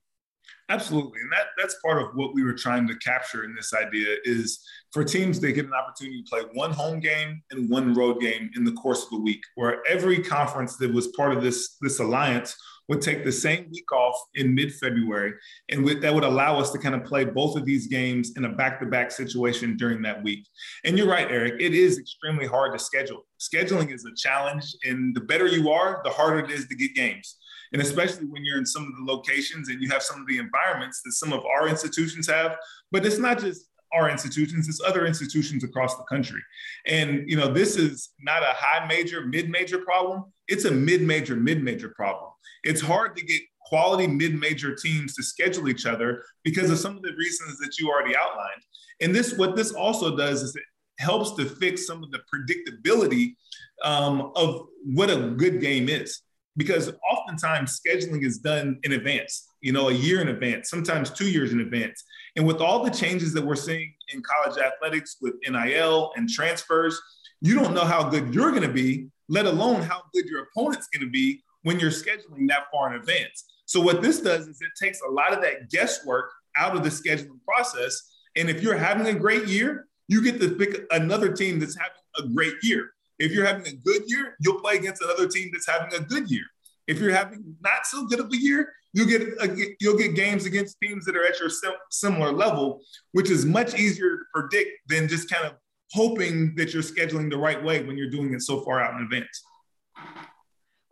[0.69, 1.21] Absolutely.
[1.21, 4.65] And that, that's part of what we were trying to capture in this idea is
[4.93, 8.51] for teams, they get an opportunity to play one home game and one road game
[8.57, 11.99] in the course of a week, where every conference that was part of this, this
[11.99, 12.57] alliance
[12.89, 15.33] would take the same week off in mid-February.
[15.69, 18.45] And with, that would allow us to kind of play both of these games in
[18.45, 20.47] a back-to-back situation during that week.
[20.85, 23.27] And you're right, Eric, it is extremely hard to schedule.
[23.39, 24.65] Scheduling is a challenge.
[24.85, 27.37] And the better you are, the harder it is to get games
[27.73, 30.39] and especially when you're in some of the locations and you have some of the
[30.39, 32.57] environments that some of our institutions have
[32.91, 36.41] but it's not just our institutions it's other institutions across the country.
[36.87, 40.25] And you know this is not a high major mid major problem.
[40.49, 42.31] It's a mid major mid major problem.
[42.65, 46.97] It's hard to get quality mid major teams to schedule each other because of some
[46.97, 48.63] of the reasons that you already outlined.
[49.01, 50.63] And this what this also does is it
[50.99, 53.35] helps to fix some of the predictability
[53.83, 56.23] um, of what a good game is
[56.57, 61.31] because oftentimes scheduling is done in advance, you know, a year in advance, sometimes two
[61.31, 62.05] years in advance.
[62.37, 67.01] And with all the changes that we're seeing in college athletics with NIL and transfers,
[67.41, 70.89] you don't know how good you're going to be, let alone how good your opponent's
[70.89, 73.45] going to be when you're scheduling that far in advance.
[73.67, 76.91] So what this does is it takes a lot of that guesswork out of the
[76.91, 78.11] scheduling process.
[78.37, 81.93] And if you're having a great year, you get to pick another team that's having
[82.19, 82.91] a great year.
[83.23, 86.29] If you're having a good year, you'll play against another team that's having a good
[86.29, 86.43] year.
[86.89, 90.17] If you're having not so good of a year, you'll get uh, a, you'll get
[90.17, 92.81] games against teams that are at your sim- similar level,
[93.13, 95.53] which is much easier to predict than just kind of
[95.93, 99.03] hoping that you're scheduling the right way when you're doing it so far out in
[99.03, 99.43] advance.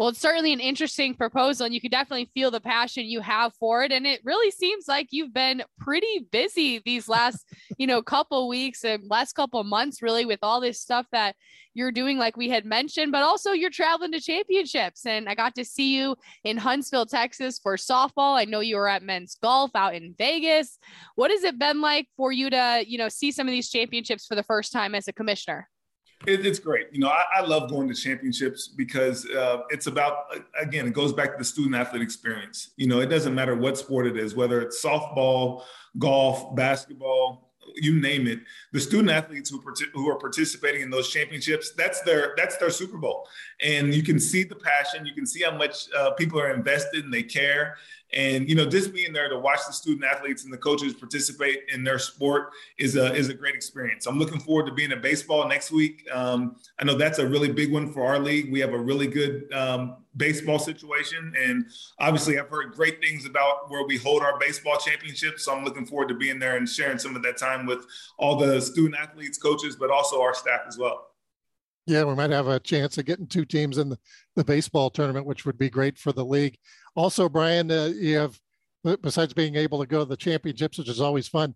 [0.01, 3.53] Well, it's certainly an interesting proposal, and you can definitely feel the passion you have
[3.57, 3.93] for it.
[3.93, 8.83] And it really seems like you've been pretty busy these last, you know, couple weeks
[8.83, 11.37] and last couple months, really, with all this stuff that
[11.75, 15.05] you're doing, like we had mentioned, but also you're traveling to championships.
[15.05, 18.39] And I got to see you in Huntsville, Texas for softball.
[18.39, 20.79] I know you were at men's golf out in Vegas.
[21.17, 24.25] What has it been like for you to, you know, see some of these championships
[24.25, 25.69] for the first time as a commissioner?
[26.27, 26.89] It, it's great.
[26.93, 30.27] You know, I, I, love going to championships because uh, it's about,
[30.61, 32.73] again, it goes back to the student athlete experience.
[32.77, 35.63] You know, it doesn't matter what sport it is, whether it's softball,
[35.99, 38.41] golf, basketball, you name it.
[38.73, 39.63] The student athletes who,
[39.95, 43.29] who are participating in those championships, that's their that's their Super Bowl,
[43.61, 45.07] and you can see the passion.
[45.07, 47.77] You can see how much uh, people are invested and they care.
[48.13, 51.61] And you know, just being there to watch the student athletes and the coaches participate
[51.73, 54.07] in their sport is a is a great experience.
[54.07, 56.07] I'm looking forward to being at baseball next week.
[56.13, 58.51] Um, I know that's a really big one for our league.
[58.51, 61.67] We have a really good um, baseball situation, and
[61.99, 65.45] obviously, I've heard great things about where we hold our baseball championships.
[65.45, 67.87] So I'm looking forward to being there and sharing some of that time with
[68.19, 71.10] all the student athletes, coaches, but also our staff as well.
[71.87, 73.99] Yeah, we might have a chance of getting two teams in the,
[74.37, 76.57] the baseball tournament, which would be great for the league.
[76.95, 78.39] Also, Brian, uh, you have,
[79.03, 81.55] besides being able to go to the championships, which is always fun,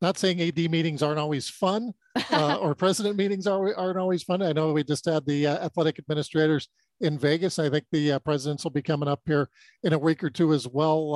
[0.00, 1.92] not saying AD meetings aren't always fun
[2.30, 4.42] uh, or president meetings are, aren't always fun.
[4.42, 6.68] I know we just had the uh, athletic administrators
[7.00, 7.58] in Vegas.
[7.58, 9.48] I think the uh, presidents will be coming up here
[9.82, 11.14] in a week or two as well.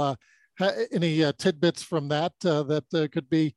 [0.60, 3.54] Uh, any uh, tidbits from that uh, that could be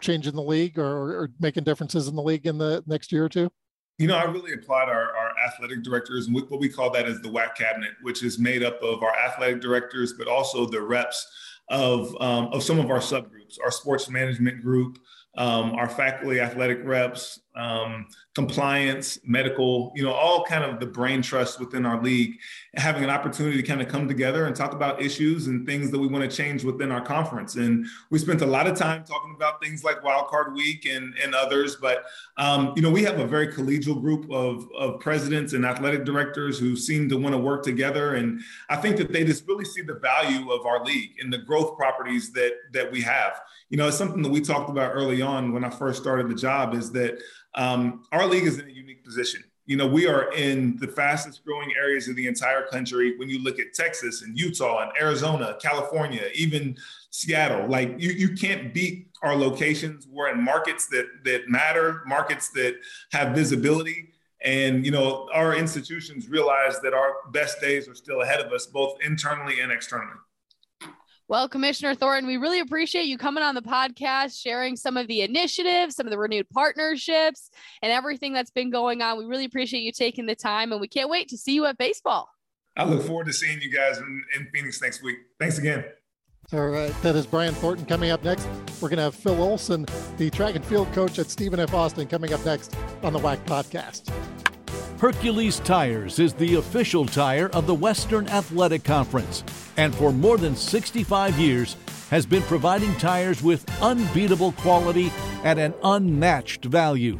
[0.00, 3.28] changing the league or, or making differences in the league in the next year or
[3.28, 3.50] two?
[3.98, 7.20] You know, I really applaud our, our athletic directors and what we call that is
[7.20, 11.26] the WAC cabinet, which is made up of our athletic directors, but also the reps
[11.68, 14.98] of, um, of some of our subgroups, our sports management group,
[15.36, 21.20] um, our faculty athletic reps, um, compliance, medical, you know, all kind of the brain
[21.20, 22.36] trust within our league,
[22.76, 25.98] having an opportunity to kind of come together and talk about issues and things that
[25.98, 27.56] we want to change within our conference.
[27.56, 31.34] And we spent a lot of time talking about things like wildcard week and, and
[31.34, 32.04] others, but,
[32.36, 36.58] um, you know, we have a very collegial group of, of presidents and athletic directors
[36.60, 38.14] who seem to want to work together.
[38.14, 41.38] And I think that they just really see the value of our league and the
[41.38, 43.40] growth properties that, that we have.
[43.68, 46.34] You know, it's something that we talked about early on when I first started the
[46.34, 47.18] job is that
[47.58, 49.42] um, our league is in a unique position.
[49.66, 53.18] You know, we are in the fastest growing areas of the entire country.
[53.18, 56.78] When you look at Texas and Utah and Arizona, California, even
[57.10, 60.06] Seattle, like you, you can't beat our locations.
[60.06, 62.76] We're in markets that that matter, markets that
[63.12, 64.14] have visibility.
[64.42, 68.66] And you know, our institutions realize that our best days are still ahead of us,
[68.66, 70.16] both internally and externally.
[71.28, 75.20] Well, Commissioner Thornton, we really appreciate you coming on the podcast, sharing some of the
[75.20, 77.50] initiatives, some of the renewed partnerships,
[77.82, 79.18] and everything that's been going on.
[79.18, 81.76] We really appreciate you taking the time, and we can't wait to see you at
[81.76, 82.30] baseball.
[82.78, 85.18] I look forward to seeing you guys in, in Phoenix next week.
[85.38, 85.84] Thanks again.
[86.54, 88.48] All right, uh, that is Brian Thornton coming up next.
[88.80, 89.84] We're going to have Phil Olson,
[90.16, 91.74] the track and field coach at Stephen F.
[91.74, 94.10] Austin, coming up next on the WAC podcast.
[94.98, 99.44] Hercules Tires is the official tire of the Western Athletic Conference
[99.76, 101.76] and for more than 65 years
[102.10, 105.12] has been providing tires with unbeatable quality
[105.44, 107.16] at an unmatched value.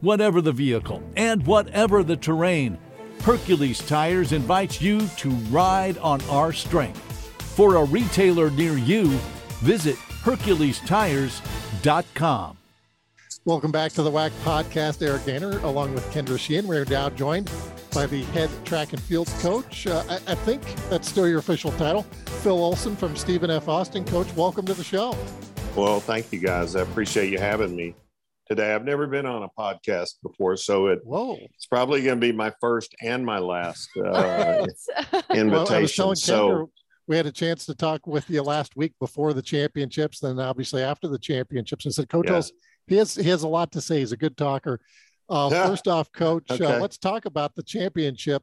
[0.00, 2.76] Whatever the vehicle and whatever the terrain,
[3.22, 6.98] Hercules Tires invites you to ride on our strength.
[7.54, 9.06] For a retailer near you,
[9.60, 12.59] visit HerculesTires.com.
[13.46, 15.00] Welcome back to the WAC podcast.
[15.00, 16.66] Eric Danner, along with Kendra Sheehan.
[16.66, 17.50] We're now joined
[17.90, 19.86] by the head track and field coach.
[19.86, 22.02] Uh, I, I, think that's still your official title.
[22.42, 23.66] Phil Olson from Stephen F.
[23.66, 24.04] Austin.
[24.04, 25.16] Coach, welcome to the show.
[25.74, 26.76] Well, thank you guys.
[26.76, 27.94] I appreciate you having me
[28.46, 28.74] today.
[28.74, 31.38] I've never been on a podcast before, so it, Whoa.
[31.54, 34.66] it's probably going to be my first and my last uh,
[35.30, 36.04] invitation.
[36.04, 36.70] Well, so
[37.06, 40.82] we had a chance to talk with you last week before the championships, then obviously
[40.82, 41.86] after the championships.
[41.86, 42.42] I said, Coach, yeah
[42.90, 44.00] he has he has a lot to say.
[44.00, 44.80] He's a good talker.
[45.28, 45.66] Uh, yeah.
[45.66, 46.64] First off, Coach, uh, okay.
[46.64, 48.42] uh, let's talk about the championship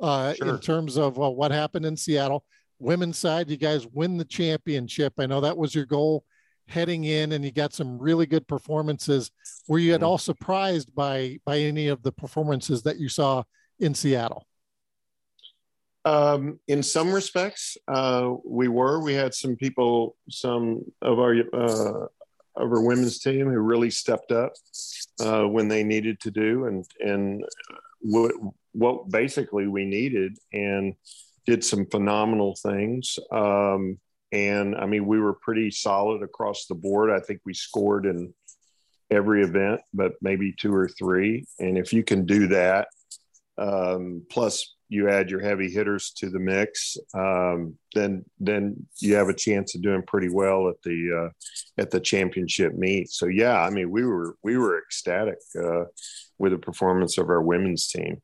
[0.00, 0.48] uh, sure.
[0.48, 2.44] in terms of uh, what happened in Seattle.
[2.78, 5.14] Women's side, you guys win the championship.
[5.18, 6.22] I know that was your goal
[6.68, 9.32] heading in, and you got some really good performances.
[9.66, 10.06] Were you at mm-hmm.
[10.06, 13.42] all surprised by by any of the performances that you saw
[13.80, 14.46] in Seattle?
[16.04, 19.02] Um, in some respects, uh, we were.
[19.02, 22.06] We had some people, some of our uh,
[22.58, 24.52] of our women's team who really stepped up
[25.20, 27.44] uh, when they needed to do and and
[28.00, 28.32] what
[28.72, 30.94] what basically we needed and
[31.46, 33.18] did some phenomenal things.
[33.32, 33.98] Um,
[34.30, 37.10] and I mean, we were pretty solid across the board.
[37.10, 38.34] I think we scored in
[39.10, 41.46] every event, but maybe two or three.
[41.58, 42.88] And if you can do that,
[43.56, 49.28] um, plus you add your heavy hitters to the mix, um, then then you have
[49.28, 53.10] a chance of doing pretty well at the uh, at the championship meet.
[53.10, 55.84] So yeah, I mean we were we were ecstatic uh,
[56.38, 58.22] with the performance of our women's team.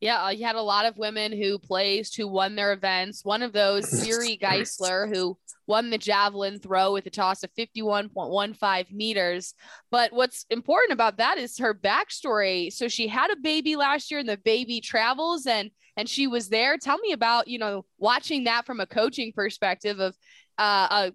[0.00, 3.24] Yeah, uh, you had a lot of women who placed, who won their events.
[3.24, 8.92] One of those, Siri Geisler, who won the javelin throw with a toss of 51.15
[8.92, 9.54] meters.
[9.90, 12.72] But what's important about that is her backstory.
[12.72, 16.48] So she had a baby last year, and the baby travels, and and she was
[16.48, 16.78] there.
[16.78, 20.16] Tell me about you know watching that from a coaching perspective of
[20.58, 21.12] uh, a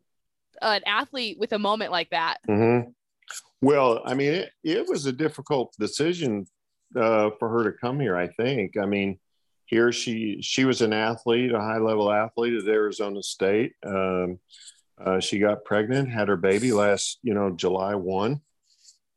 [0.62, 2.38] an athlete with a moment like that.
[2.48, 2.90] Mm-hmm.
[3.62, 6.46] Well, I mean, it, it was a difficult decision
[6.96, 8.16] uh, for her to come here.
[8.16, 8.78] I think.
[8.78, 9.20] I mean,
[9.66, 13.74] here she she was an athlete, a high level athlete at Arizona State.
[13.86, 14.40] Um,
[15.04, 18.42] uh, she got pregnant, had her baby last, you know, July one,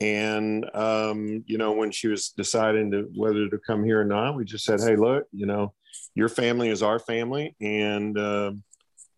[0.01, 4.37] and um, you know when she was deciding to whether to come here or not,
[4.37, 5.74] we just said, hey, look, you know,
[6.14, 8.53] your family is our family, and uh,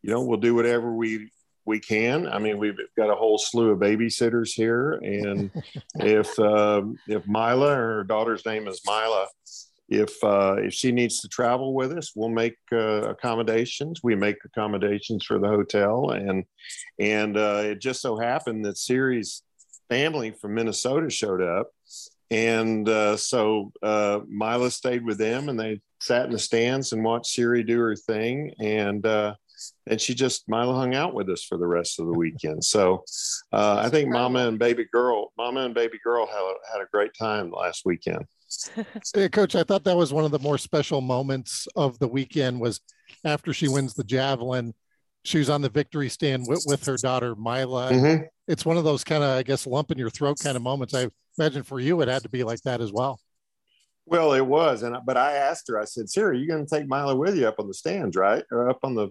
[0.02, 1.30] you know we'll do whatever we
[1.68, 2.26] we can.
[2.26, 5.50] I mean, we've got a whole slew of babysitters here, and
[5.96, 9.26] if um, if Mila, her daughter's name is Mila,
[9.88, 14.00] if uh, if she needs to travel with us, we'll make uh, accommodations.
[14.02, 16.44] We make accommodations for the hotel, and
[16.98, 19.42] and uh, it just so happened that Siri's
[19.90, 21.70] family from Minnesota showed up,
[22.30, 27.04] and uh, so uh, Mila stayed with them, and they sat in the stands and
[27.04, 29.34] watched Siri do her thing, and uh,
[29.86, 32.64] and she just Mila hung out with us for the rest of the weekend.
[32.64, 33.04] So
[33.52, 37.12] uh, I think Mama and Baby Girl, Mama and Baby Girl had, had a great
[37.18, 38.24] time last weekend.
[39.14, 42.60] hey, Coach, I thought that was one of the more special moments of the weekend.
[42.60, 42.80] Was
[43.24, 44.74] after she wins the javelin,
[45.24, 47.90] she was on the victory stand with, with her daughter Mila.
[47.92, 48.24] Mm-hmm.
[48.46, 50.94] It's one of those kind of, I guess, lump in your throat kind of moments.
[50.94, 53.20] I imagine for you, it had to be like that as well.
[54.06, 55.78] Well, it was, and but I asked her.
[55.78, 58.42] I said, "Sarah, you're going to take Mila with you up on the stands, right,
[58.50, 59.10] or up on the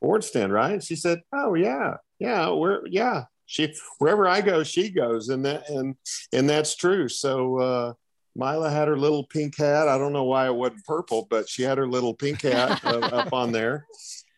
[0.00, 4.62] board stand, right?" And she said, "Oh yeah, yeah, we're yeah." She wherever I go,
[4.62, 5.96] she goes, and that and
[6.32, 7.08] and that's true.
[7.08, 7.92] So uh,
[8.38, 9.88] Mila had her little pink hat.
[9.88, 12.98] I don't know why it wasn't purple, but she had her little pink hat uh,
[13.12, 13.86] up on there.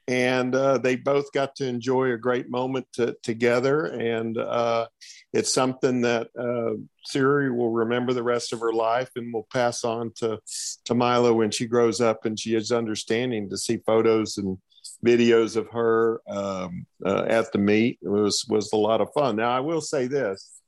[0.09, 3.85] And uh, they both got to enjoy a great moment to, together.
[3.85, 4.89] And uh,
[5.33, 9.85] it's something that uh, Siri will remember the rest of her life and will pass
[9.85, 10.41] on to,
[10.87, 14.59] to Mila when she grows up and she is understanding to see photos and
[15.05, 17.99] videos of her um, uh, at the meet.
[18.03, 19.37] It was, was a lot of fun.
[19.37, 20.61] Now, I will say this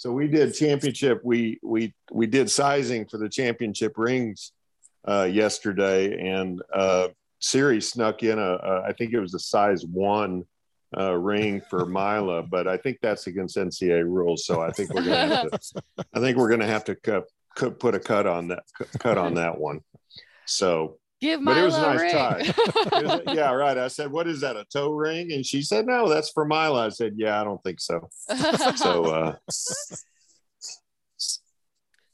[0.00, 1.20] so we did championship.
[1.22, 4.52] We we we did sizing for the championship rings
[5.06, 7.08] uh, yesterday, and uh,
[7.40, 10.44] Siri snuck in a, a I think it was a size one
[10.96, 14.46] uh, ring for Mila, but I think that's against NCAA rules.
[14.46, 15.82] So I think we're gonna have to.
[16.14, 17.24] I think we're gonna have to cut,
[17.54, 18.62] cut, put a cut on that
[19.00, 19.80] cut on that one.
[20.46, 22.12] So Give Milo but it was a nice ring.
[22.12, 23.02] tie.
[23.02, 23.76] was, yeah, right.
[23.76, 24.56] I said, "What is that?
[24.56, 27.62] A toe ring?" And she said, "No, that's for Mila." I said, "Yeah, I don't
[27.62, 28.08] think so."
[28.76, 29.34] so, uh,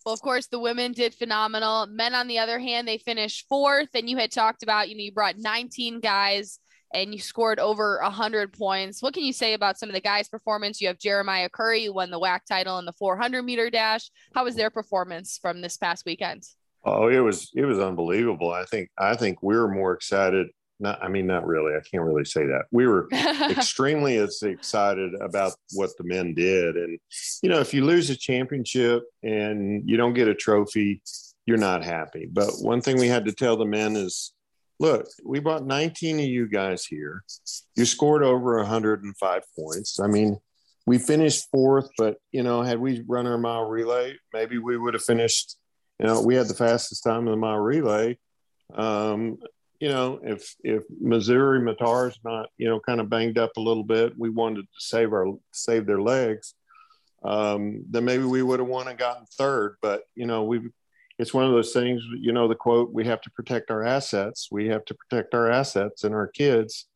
[0.06, 1.86] well, of course, the women did phenomenal.
[1.86, 3.88] Men, on the other hand, they finished fourth.
[3.92, 6.60] And you had talked about, you know, you brought 19 guys
[6.94, 9.02] and you scored over 100 points.
[9.02, 10.80] What can you say about some of the guys' performance?
[10.80, 14.08] You have Jeremiah Curry, who won the WAC title in the 400 meter dash.
[14.32, 16.44] How was their performance from this past weekend?
[16.86, 18.52] Oh, it was it was unbelievable.
[18.52, 20.46] I think I think we were more excited.
[20.78, 21.72] Not, I mean, not really.
[21.74, 22.66] I can't really say that.
[22.70, 26.98] We were extremely as excited about what the men did, and
[27.42, 31.02] you know, if you lose a championship and you don't get a trophy,
[31.44, 32.28] you're not happy.
[32.30, 34.32] But one thing we had to tell the men is,
[34.78, 37.24] look, we brought 19 of you guys here.
[37.74, 39.98] You scored over 105 points.
[39.98, 40.38] I mean,
[40.86, 44.94] we finished fourth, but you know, had we run our mile relay, maybe we would
[44.94, 45.56] have finished
[45.98, 48.18] you know, we had the fastest time in the mile relay.
[48.74, 49.38] Um,
[49.80, 53.84] you know, if if Missouri Matar's not, you know, kind of banged up a little
[53.84, 56.54] bit, we wanted to save our save their legs.
[57.22, 59.76] Um, then maybe we would have won and gotten third.
[59.82, 60.70] But you know, we
[61.18, 62.02] it's one of those things.
[62.18, 64.48] You know, the quote: "We have to protect our assets.
[64.50, 66.86] We have to protect our assets and our kids."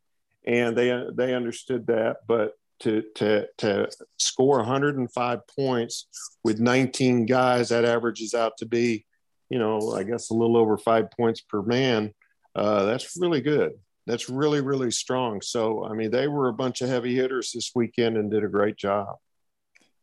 [0.46, 6.06] And they they understood that, but to to to score 105 points
[6.42, 9.06] with 19 guys that averages out to be
[9.48, 12.12] you know i guess a little over five points per man.
[12.52, 13.72] Uh, that's really good.
[14.08, 15.40] That's really really strong.
[15.40, 18.48] So i mean they were a bunch of heavy hitters this weekend and did a
[18.48, 19.16] great job.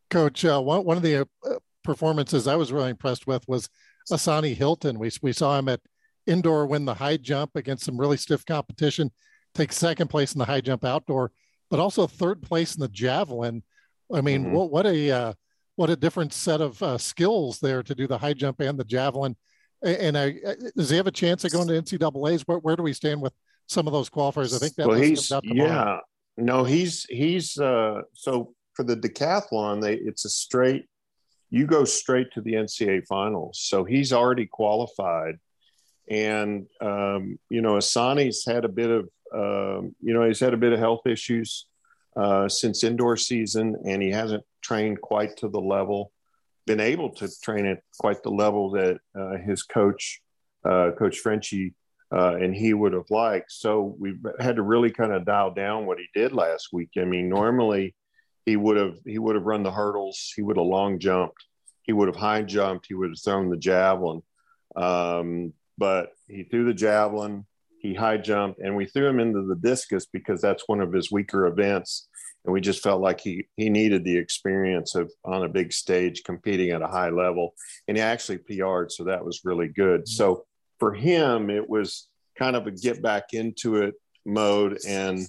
[0.10, 3.70] Coach uh, one, of the uh, performances i was really impressed with was
[4.12, 5.00] asani hilton.
[5.00, 5.82] We, we saw him at
[6.26, 9.12] indoor win the high jump against some really stiff competition
[9.54, 11.32] take second place in the high jump outdoor
[11.70, 13.64] but also third place in the javelin.
[14.14, 14.54] I mean, mm-hmm.
[14.54, 15.34] what what a uh,
[15.76, 18.84] what a different set of uh, skills there to do the high jump and the
[18.84, 19.36] javelin.
[19.84, 22.42] And I, uh, does he have a chance of going to NCAA's?
[22.48, 23.34] Where, where do we stand with
[23.68, 24.56] some of those qualifiers?
[24.56, 26.00] I think that well, he's yeah,
[26.36, 30.86] no, he's he's uh, so for the decathlon, they it's a straight.
[31.50, 35.36] You go straight to the NCAA finals, so he's already qualified.
[36.10, 40.58] And um, you know, Asani's had a bit of um, you know, he's had a
[40.58, 41.68] bit of health issues
[42.16, 46.12] uh, since indoor season, and he hasn't trained quite to the level,
[46.66, 50.22] been able to train at quite the level that uh, his coach,
[50.66, 51.74] uh, Coach Frenchy,
[52.12, 53.52] uh, and he would have liked.
[53.52, 56.92] So we've had to really kind of dial down what he did last week.
[56.98, 57.96] I mean, normally
[58.46, 61.44] he would have he would have run the hurdles, he would have long jumped,
[61.84, 64.22] he would have high jumped, he would have thrown the javelin.
[64.76, 67.46] Um, but he threw the javelin,
[67.88, 71.10] he high jumped, and we threw him into the discus because that's one of his
[71.10, 72.10] weaker events.
[72.44, 76.24] And we just felt like he he needed the experience of on a big stage
[76.24, 77.54] competing at a high level.
[77.88, 80.02] And he actually PR'd, so that was really good.
[80.02, 80.16] Mm-hmm.
[80.16, 80.46] So
[80.80, 85.28] for him, it was kind of a get back into it mode and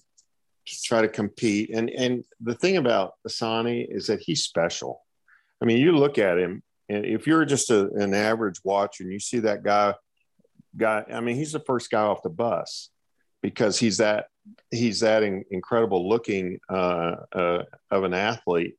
[0.85, 1.71] try to compete.
[1.73, 5.01] And and the thing about Asani is that he's special.
[5.63, 9.13] I mean, you look at him, and if you're just a, an average watcher and
[9.13, 9.95] you see that guy,
[10.79, 12.91] guy, I mean, he's the first guy off the bus
[13.43, 14.27] because he's that
[14.71, 18.77] he's that in, incredible looking uh, uh, of an athlete.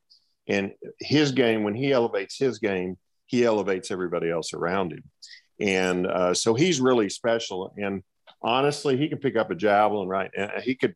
[0.47, 2.97] And his game, when he elevates his game,
[3.27, 5.03] he elevates everybody else around him.
[5.59, 7.73] And uh, so he's really special.
[7.77, 8.01] And
[8.41, 10.31] honestly, he can pick up a javelin, right?
[10.35, 10.95] And he could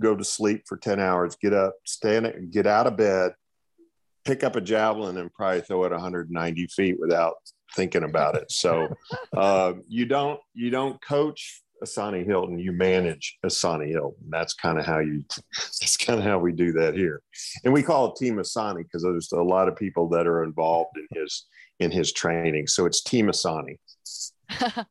[0.00, 3.32] go to sleep for 10 hours, get up, stand, get out of bed,
[4.24, 7.34] pick up a javelin and probably throw it 190 feet without
[7.74, 8.50] thinking about it.
[8.50, 8.88] So
[9.36, 14.24] uh, you don't you don't coach Asani Hilton, you manage Asani Hilton.
[14.28, 17.22] That's kind of how you that's kind of how we do that here.
[17.64, 20.96] And we call it Team Asani because there's a lot of people that are involved
[20.96, 21.46] in his
[21.78, 22.66] in his training.
[22.66, 23.78] So it's Team Asani.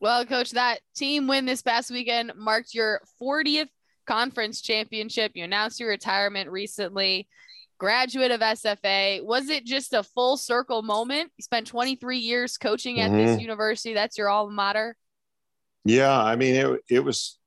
[0.00, 3.68] well, coach, that team win this past weekend marked your 40th
[4.06, 5.32] conference championship.
[5.34, 7.28] You announced your retirement recently
[7.78, 9.24] graduate of SFA.
[9.24, 11.30] Was it just a full circle moment?
[11.36, 13.26] You spent 23 years coaching at mm-hmm.
[13.26, 13.94] this university.
[13.94, 14.96] That's your alma mater.
[15.84, 16.80] Yeah, I mean it.
[16.90, 17.38] It was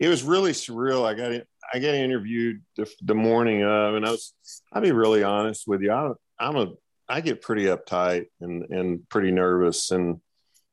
[0.00, 1.06] it was really surreal.
[1.06, 4.32] I got I got interviewed the, the morning of, and I was
[4.72, 5.92] I'll be really honest with you.
[5.92, 6.72] I, I'm a
[7.08, 10.20] I get pretty uptight and and pretty nervous, and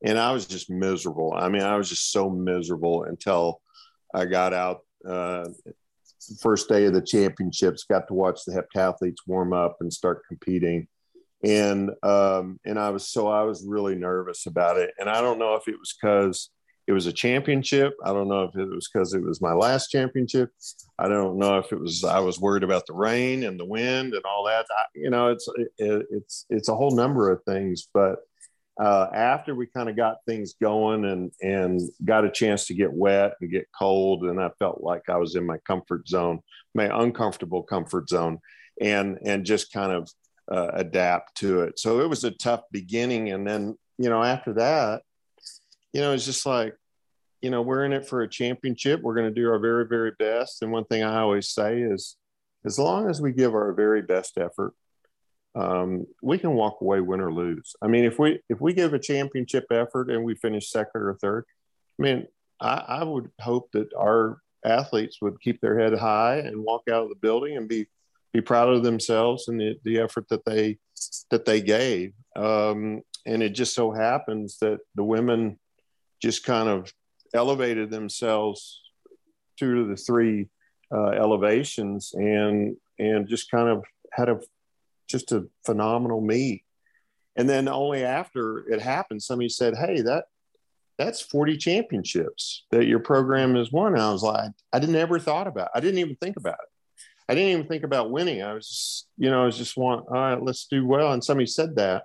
[0.03, 1.33] and I was just miserable.
[1.35, 3.61] I mean, I was just so miserable until
[4.13, 5.45] I got out uh,
[6.41, 10.87] first day of the championships, got to watch the heptathletes warm up and start competing.
[11.43, 14.91] And um, and I was so I was really nervous about it.
[14.99, 16.49] And I don't know if it was because
[16.87, 17.95] it was a championship.
[18.03, 20.51] I don't know if it was because it was my last championship.
[20.99, 24.13] I don't know if it was I was worried about the rain and the wind
[24.13, 24.65] and all that.
[24.69, 25.47] I, you know, it's
[25.77, 27.87] it, it's it's a whole number of things.
[27.93, 28.19] But
[28.79, 32.91] uh, after we kind of got things going and and got a chance to get
[32.91, 36.39] wet and get cold, and I felt like I was in my comfort zone,
[36.73, 38.39] my uncomfortable comfort zone,
[38.79, 40.09] and and just kind of
[40.49, 41.79] uh, adapt to it.
[41.79, 45.01] So it was a tough beginning, and then you know after that,
[45.93, 46.75] you know it's just like
[47.41, 49.01] you know we're in it for a championship.
[49.01, 52.15] We're going to do our very very best, and one thing I always say is,
[52.65, 54.73] as long as we give our very best effort
[55.55, 57.75] um, we can walk away win or lose.
[57.81, 61.17] I mean, if we if we give a championship effort and we finish second or
[61.21, 61.45] third,
[61.99, 62.27] I mean,
[62.59, 67.03] I, I would hope that our athletes would keep their head high and walk out
[67.03, 67.87] of the building and be
[68.33, 70.77] be proud of themselves and the, the effort that they
[71.31, 72.13] that they gave.
[72.35, 75.59] Um, and it just so happens that the women
[76.21, 76.91] just kind of
[77.33, 78.81] elevated themselves
[79.59, 80.47] two to the three
[80.93, 83.83] uh, elevations and and just kind of
[84.13, 84.39] had a
[85.11, 86.63] just a phenomenal meet.
[87.35, 90.25] And then only after it happened, somebody said, Hey, that
[90.97, 93.93] that's 40 championships that your program has won.
[93.93, 95.71] And I was like, I didn't ever thought about it.
[95.75, 96.69] I didn't even think about it.
[97.27, 98.43] I didn't even think about winning.
[98.43, 101.13] I was just, you know, I was just want, all right, let's do well.
[101.13, 102.03] And somebody said that.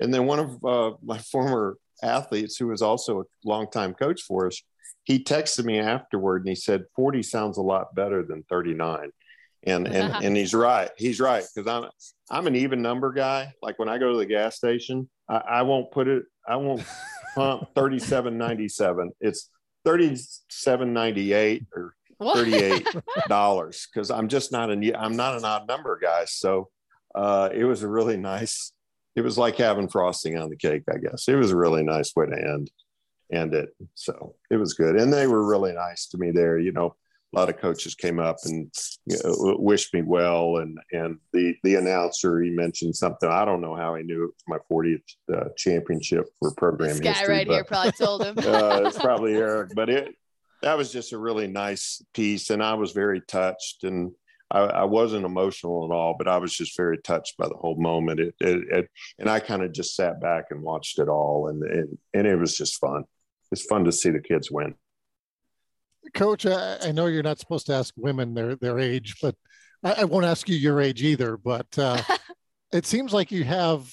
[0.00, 4.46] And then one of uh, my former athletes, who was also a longtime coach for
[4.46, 4.60] us,
[5.04, 9.10] he texted me afterward and he said, 40 sounds a lot better than 39
[9.66, 10.90] and and and he's right.
[10.96, 11.90] He's right because I'm
[12.30, 13.52] I'm an even number guy.
[13.62, 16.24] Like when I go to the gas station, I, I won't put it.
[16.48, 16.84] I won't
[17.34, 19.12] pump thirty seven ninety seven.
[19.20, 19.50] It's
[19.84, 20.16] thirty
[20.48, 22.86] seven ninety eight or thirty eight
[23.28, 26.24] dollars because I'm just not an I'm not an odd number guy.
[26.26, 26.70] So
[27.14, 28.72] uh, it was a really nice.
[29.14, 30.82] It was like having frosting on the cake.
[30.92, 32.70] I guess it was a really nice way to end
[33.32, 33.70] end it.
[33.94, 36.58] So it was good, and they were really nice to me there.
[36.58, 36.94] You know
[37.34, 38.70] a lot of coaches came up and
[39.06, 40.58] you know, wished me well.
[40.58, 43.28] And and the the announcer he mentioned something.
[43.28, 45.02] I don't know how he knew it was my 40th
[45.34, 47.34] uh, championship for program this guy history.
[47.34, 48.38] right but, here probably told him.
[48.38, 50.14] uh, it's probably Eric, but it
[50.62, 54.12] that was just a really nice piece, and I was very touched and.
[54.48, 57.74] I, I, wasn't emotional at all, but I was just very touched by the whole
[57.74, 58.20] moment.
[58.20, 61.64] It, it, it and I kind of just sat back and watched it all, and,
[61.64, 63.06] and and it was just fun.
[63.50, 64.76] It's fun to see the kids win.
[66.14, 69.34] Coach, I, I, know you're not supposed to ask women their their age, but
[69.82, 71.36] I, I won't ask you your age either.
[71.36, 72.02] But uh,
[72.72, 73.92] it seems like you have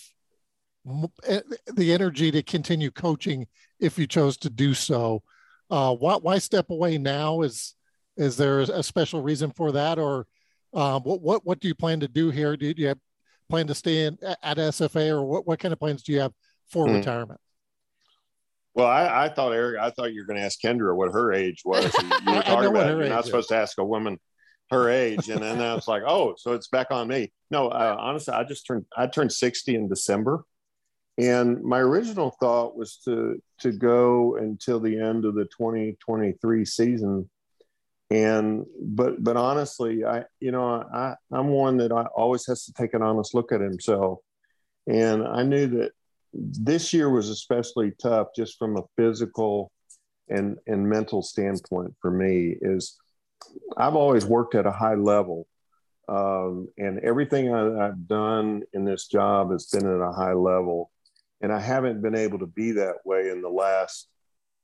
[1.25, 1.41] eh,
[1.73, 3.47] the energy to continue coaching
[3.79, 5.23] if you chose to do so.
[5.69, 7.41] Uh, why, why step away now?
[7.41, 7.75] Is
[8.17, 10.27] is there a special reason for that, or
[10.73, 12.55] um, what what what do you plan to do here?
[12.55, 12.99] Do you have,
[13.49, 16.33] plan to stay in at SFA, or what what kind of plans do you have
[16.69, 16.95] for mm.
[16.95, 17.39] retirement?
[18.75, 21.31] Well, I, I, thought Eric, I thought you were going to ask Kendra what her
[21.31, 21.83] age was.
[21.83, 23.25] You were talking about you're not is.
[23.27, 24.19] supposed to ask a woman
[24.71, 27.31] her age, and then I was like, oh, so it's back on me.
[27.51, 30.43] No, uh, honestly, I just turned I turned sixty in December,
[31.17, 36.33] and my original thought was to to go until the end of the twenty twenty
[36.41, 37.29] three season,
[38.09, 42.73] and but but honestly, I you know I I'm one that I always has to
[42.73, 44.19] take an honest look at himself,
[44.87, 45.91] and I knew that
[46.33, 49.71] this year was especially tough just from a physical
[50.29, 52.97] and and mental standpoint for me is
[53.77, 55.47] I've always worked at a high level
[56.07, 60.91] um, and everything I, I've done in this job has been at a high level
[61.41, 64.07] and I haven't been able to be that way in the last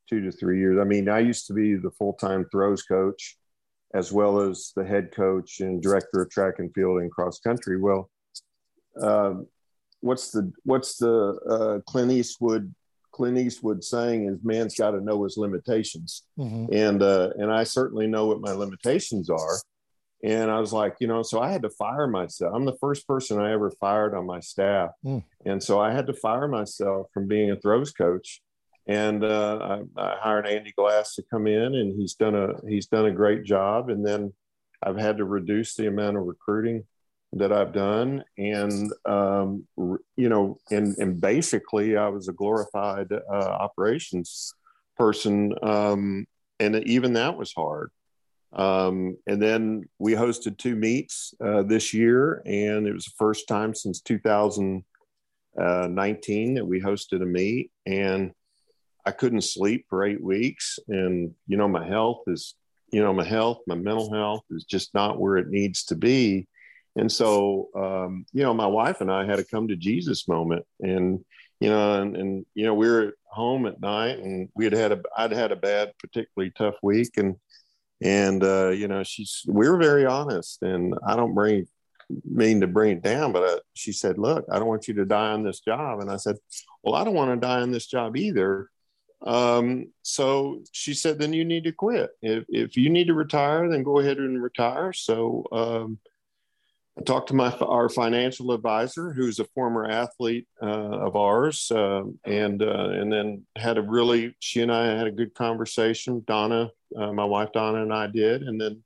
[0.09, 0.79] two to three years.
[0.79, 3.37] I mean, I used to be the full-time throws coach
[3.93, 7.77] as well as the head coach and director of track and field and cross country.
[7.77, 8.09] Well,
[9.01, 9.47] um,
[10.01, 12.73] what's the what's the uh, Clint Eastwood
[13.11, 16.73] Clint Eastwood saying is man's got to know his limitations, mm-hmm.
[16.73, 19.59] and uh, and I certainly know what my limitations are.
[20.21, 22.53] And I was like, you know, so I had to fire myself.
[22.53, 25.23] I'm the first person I ever fired on my staff, mm.
[25.45, 28.41] and so I had to fire myself from being a throws coach.
[28.87, 32.87] And uh, I, I hired Andy Glass to come in, and he's done a he's
[32.87, 33.89] done a great job.
[33.89, 34.33] And then
[34.81, 36.85] I've had to reduce the amount of recruiting
[37.33, 39.67] that I've done, and um,
[40.15, 44.55] you know, and and basically, I was a glorified uh, operations
[44.97, 46.25] person, um,
[46.59, 47.91] and even that was hard.
[48.51, 53.47] Um, and then we hosted two meets uh, this year, and it was the first
[53.47, 58.31] time since 2019 that we hosted a meet, and
[59.05, 62.55] I couldn't sleep for eight weeks, and you know, my health is,
[62.91, 66.47] you know, my health, my mental health is just not where it needs to be
[66.95, 70.65] and so, um, you know, my wife and I had a come to Jesus moment,
[70.79, 71.23] and
[71.59, 74.73] you know, and, and you know, we were at home at night, and we had
[74.73, 77.35] had a, I'd had a bad, particularly tough week, and
[78.01, 81.67] and uh, you know, she's, we were very honest, and I don't bring
[82.25, 85.05] mean to bring it down, but uh, she said, "Look, I don't want you to
[85.05, 86.37] die on this job," and I said,
[86.83, 88.69] "Well, I don't want to die on this job either."
[89.21, 92.09] Um, so she said, "Then you need to quit.
[92.21, 95.99] If if you need to retire, then go ahead and retire." So um,
[96.99, 102.03] I talked to my our financial advisor, who's a former athlete uh, of ours, uh,
[102.25, 106.23] and uh, and then had a really she and I had a good conversation.
[106.27, 108.83] Donna, uh, my wife Donna, and I did, and then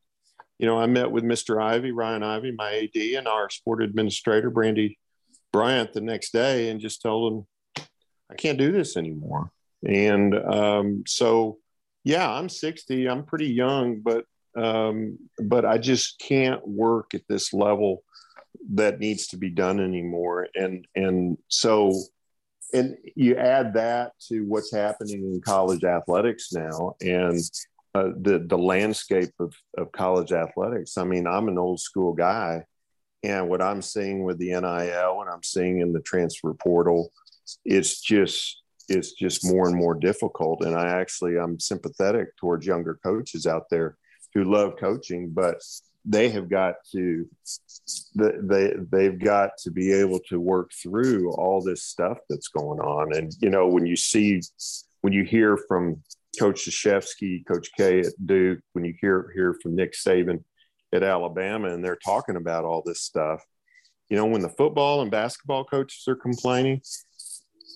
[0.59, 1.59] you know I met with Mr.
[1.59, 4.99] Ivy, Ryan Ivy, my AD, and our sport administrator, Brandy
[5.51, 7.85] Bryant, the next day, and just told him
[8.29, 9.51] I can't do this anymore.
[9.83, 11.57] And um, so,
[12.03, 13.09] yeah, I'm 60.
[13.09, 14.25] I'm pretty young, but
[14.55, 18.03] um, but I just can't work at this level
[18.71, 20.47] that needs to be done anymore.
[20.55, 21.93] And and so,
[22.73, 27.39] and you add that to what's happening in college athletics now, and
[27.95, 30.97] uh, the the landscape of of college athletics.
[30.97, 32.65] I mean, I'm an old school guy,
[33.23, 37.11] and what I'm seeing with the NIL and I'm seeing in the transfer portal,
[37.65, 40.63] it's just it's just more and more difficult.
[40.63, 43.97] And I actually I'm sympathetic towards younger coaches out there
[44.33, 45.61] who love coaching, but
[46.05, 47.27] they have got to
[48.15, 53.15] they they've got to be able to work through all this stuff that's going on.
[53.15, 54.41] And you know, when you see
[55.01, 56.01] when you hear from
[56.39, 60.43] Coach Krzyzewski, Coach K at Duke, when you hear hear from Nick Saban
[60.91, 63.41] at Alabama, and they're talking about all this stuff,
[64.09, 66.81] you know, when the football and basketball coaches are complaining,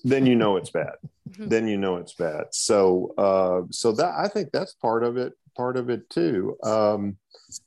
[0.04, 0.94] then you know it's bad.
[1.30, 1.48] Mm-hmm.
[1.48, 2.44] then you know it's bad.
[2.52, 6.56] So, uh, so that I think that's part of it part of it too.
[6.62, 7.18] Um,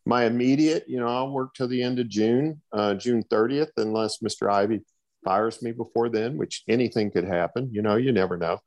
[0.06, 4.20] my immediate, you know, I'll work till the end of June, uh, June 30th, unless
[4.24, 4.50] Mr.
[4.52, 4.82] Ivy
[5.24, 7.70] fires me before then, which anything could happen.
[7.72, 8.60] You know, you never know.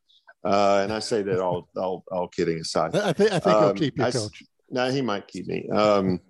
[0.45, 2.95] Uh, and I say that all, all, all kidding aside.
[2.95, 4.43] I think, I think um, he'll keep you, I, coach.
[4.71, 5.69] No, he might keep me.
[5.71, 6.21] Um,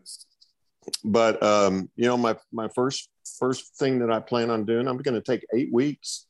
[1.03, 4.99] but um, you know, my my first first thing that I plan on doing, I'm
[4.99, 6.27] going to take eight weeks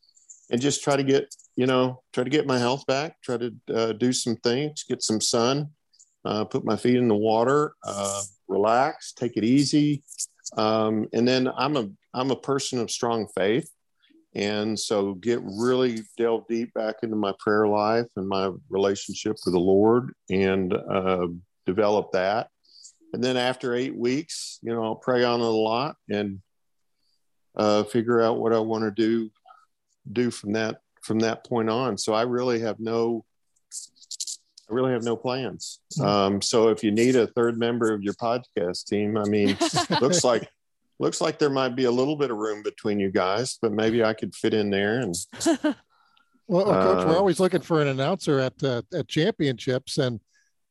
[0.49, 3.53] and just try to get you know try to get my health back, try to
[3.73, 5.71] uh, do some things, get some sun,
[6.25, 10.03] uh, put my feet in the water, uh, relax, take it easy.
[10.57, 13.69] Um, and then I'm a I'm a person of strong faith,
[14.33, 19.53] and so get really delve deep back into my prayer life and my relationship with
[19.53, 21.27] the Lord, and uh,
[21.65, 22.49] develop that.
[23.13, 26.41] And then after eight weeks, you know, I'll pray on it a lot and
[27.55, 29.29] uh, figure out what I want to do
[30.11, 31.97] do from that from that point on.
[31.97, 33.25] So I really have no
[34.69, 35.79] I really have no plans.
[35.97, 36.05] Hmm.
[36.05, 39.57] Um, so if you need a third member of your podcast team, I mean,
[40.01, 40.49] looks like
[40.97, 44.03] looks like there might be a little bit of room between you guys, but maybe
[44.03, 45.15] I could fit in there and
[46.47, 50.19] Well, well coach, uh, we're always looking for an announcer at uh, at championships, and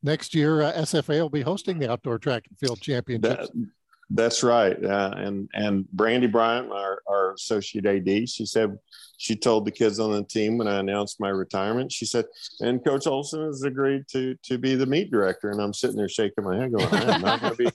[0.02, 3.48] next year uh, SFA will be hosting the outdoor track and field championships.
[3.48, 3.70] That,
[4.10, 4.82] that's right.
[4.82, 8.78] Uh, and and Brandy Bryant, our, our associate AD, she said
[9.16, 11.92] she told the kids on the team when I announced my retirement.
[11.92, 12.26] She said,
[12.60, 16.08] "And Coach Olson has agreed to to be the meet director." And I'm sitting there
[16.08, 17.70] shaking my head, going, "I am not going to be.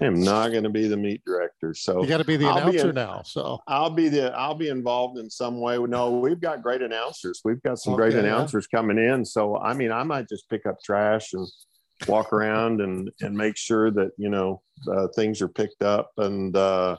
[0.00, 2.50] I am not going to be the meet director." So you got to be the
[2.50, 3.22] announcer be in, now.
[3.24, 5.78] So I'll be the I'll be involved in some way.
[5.78, 7.40] No, we've got great announcers.
[7.44, 8.78] We've got some okay, great announcers yeah.
[8.78, 9.24] coming in.
[9.24, 11.46] So I mean, I might just pick up trash and
[12.06, 16.10] walk around and and make sure that you know uh, things are picked up.
[16.16, 16.96] And uh,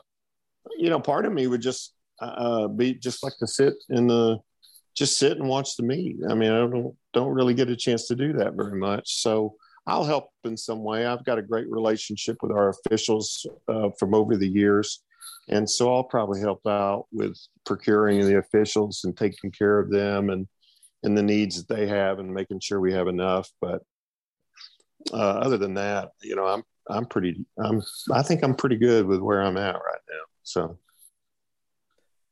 [0.78, 4.38] you know part of me would just uh, be just like to sit in the
[4.96, 8.08] just sit and watch the meet i mean i don't don't really get a chance
[8.08, 9.22] to do that very much.
[9.22, 9.56] So
[9.88, 11.06] i'll help in some way.
[11.06, 15.04] I've got a great relationship with our officials uh, from over the years.
[15.48, 20.30] And so i'll probably help out with procuring the officials and taking care of them
[20.30, 20.48] and
[21.04, 23.50] and the needs that they have and making sure we have enough.
[23.62, 23.82] But
[25.14, 27.82] uh, other than that, you know, I'm I'm pretty I'm
[28.12, 30.24] I think I'm pretty good with where I'm at right now.
[30.44, 30.78] So.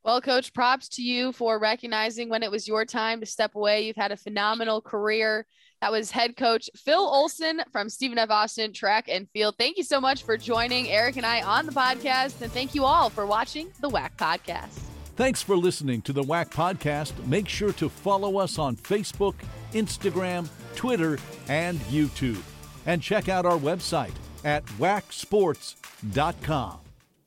[0.04, 3.82] Well, coach, props to you for recognizing when it was your time to step away.
[3.82, 5.46] You've had a phenomenal career.
[5.82, 8.30] That was head coach Phil Olson from Stephen F.
[8.30, 9.56] Austin Track and Field.
[9.60, 12.42] Thank you so much for joining Eric and I on the podcast.
[12.42, 14.80] And thank you all for watching the WAC podcast.
[15.18, 17.12] Thanks for listening to the WAC podcast.
[17.28, 19.36] Make sure to follow us on Facebook,
[19.74, 22.42] Instagram, Twitter, and YouTube
[22.88, 24.14] and check out our website
[24.44, 26.87] at wacsports.com.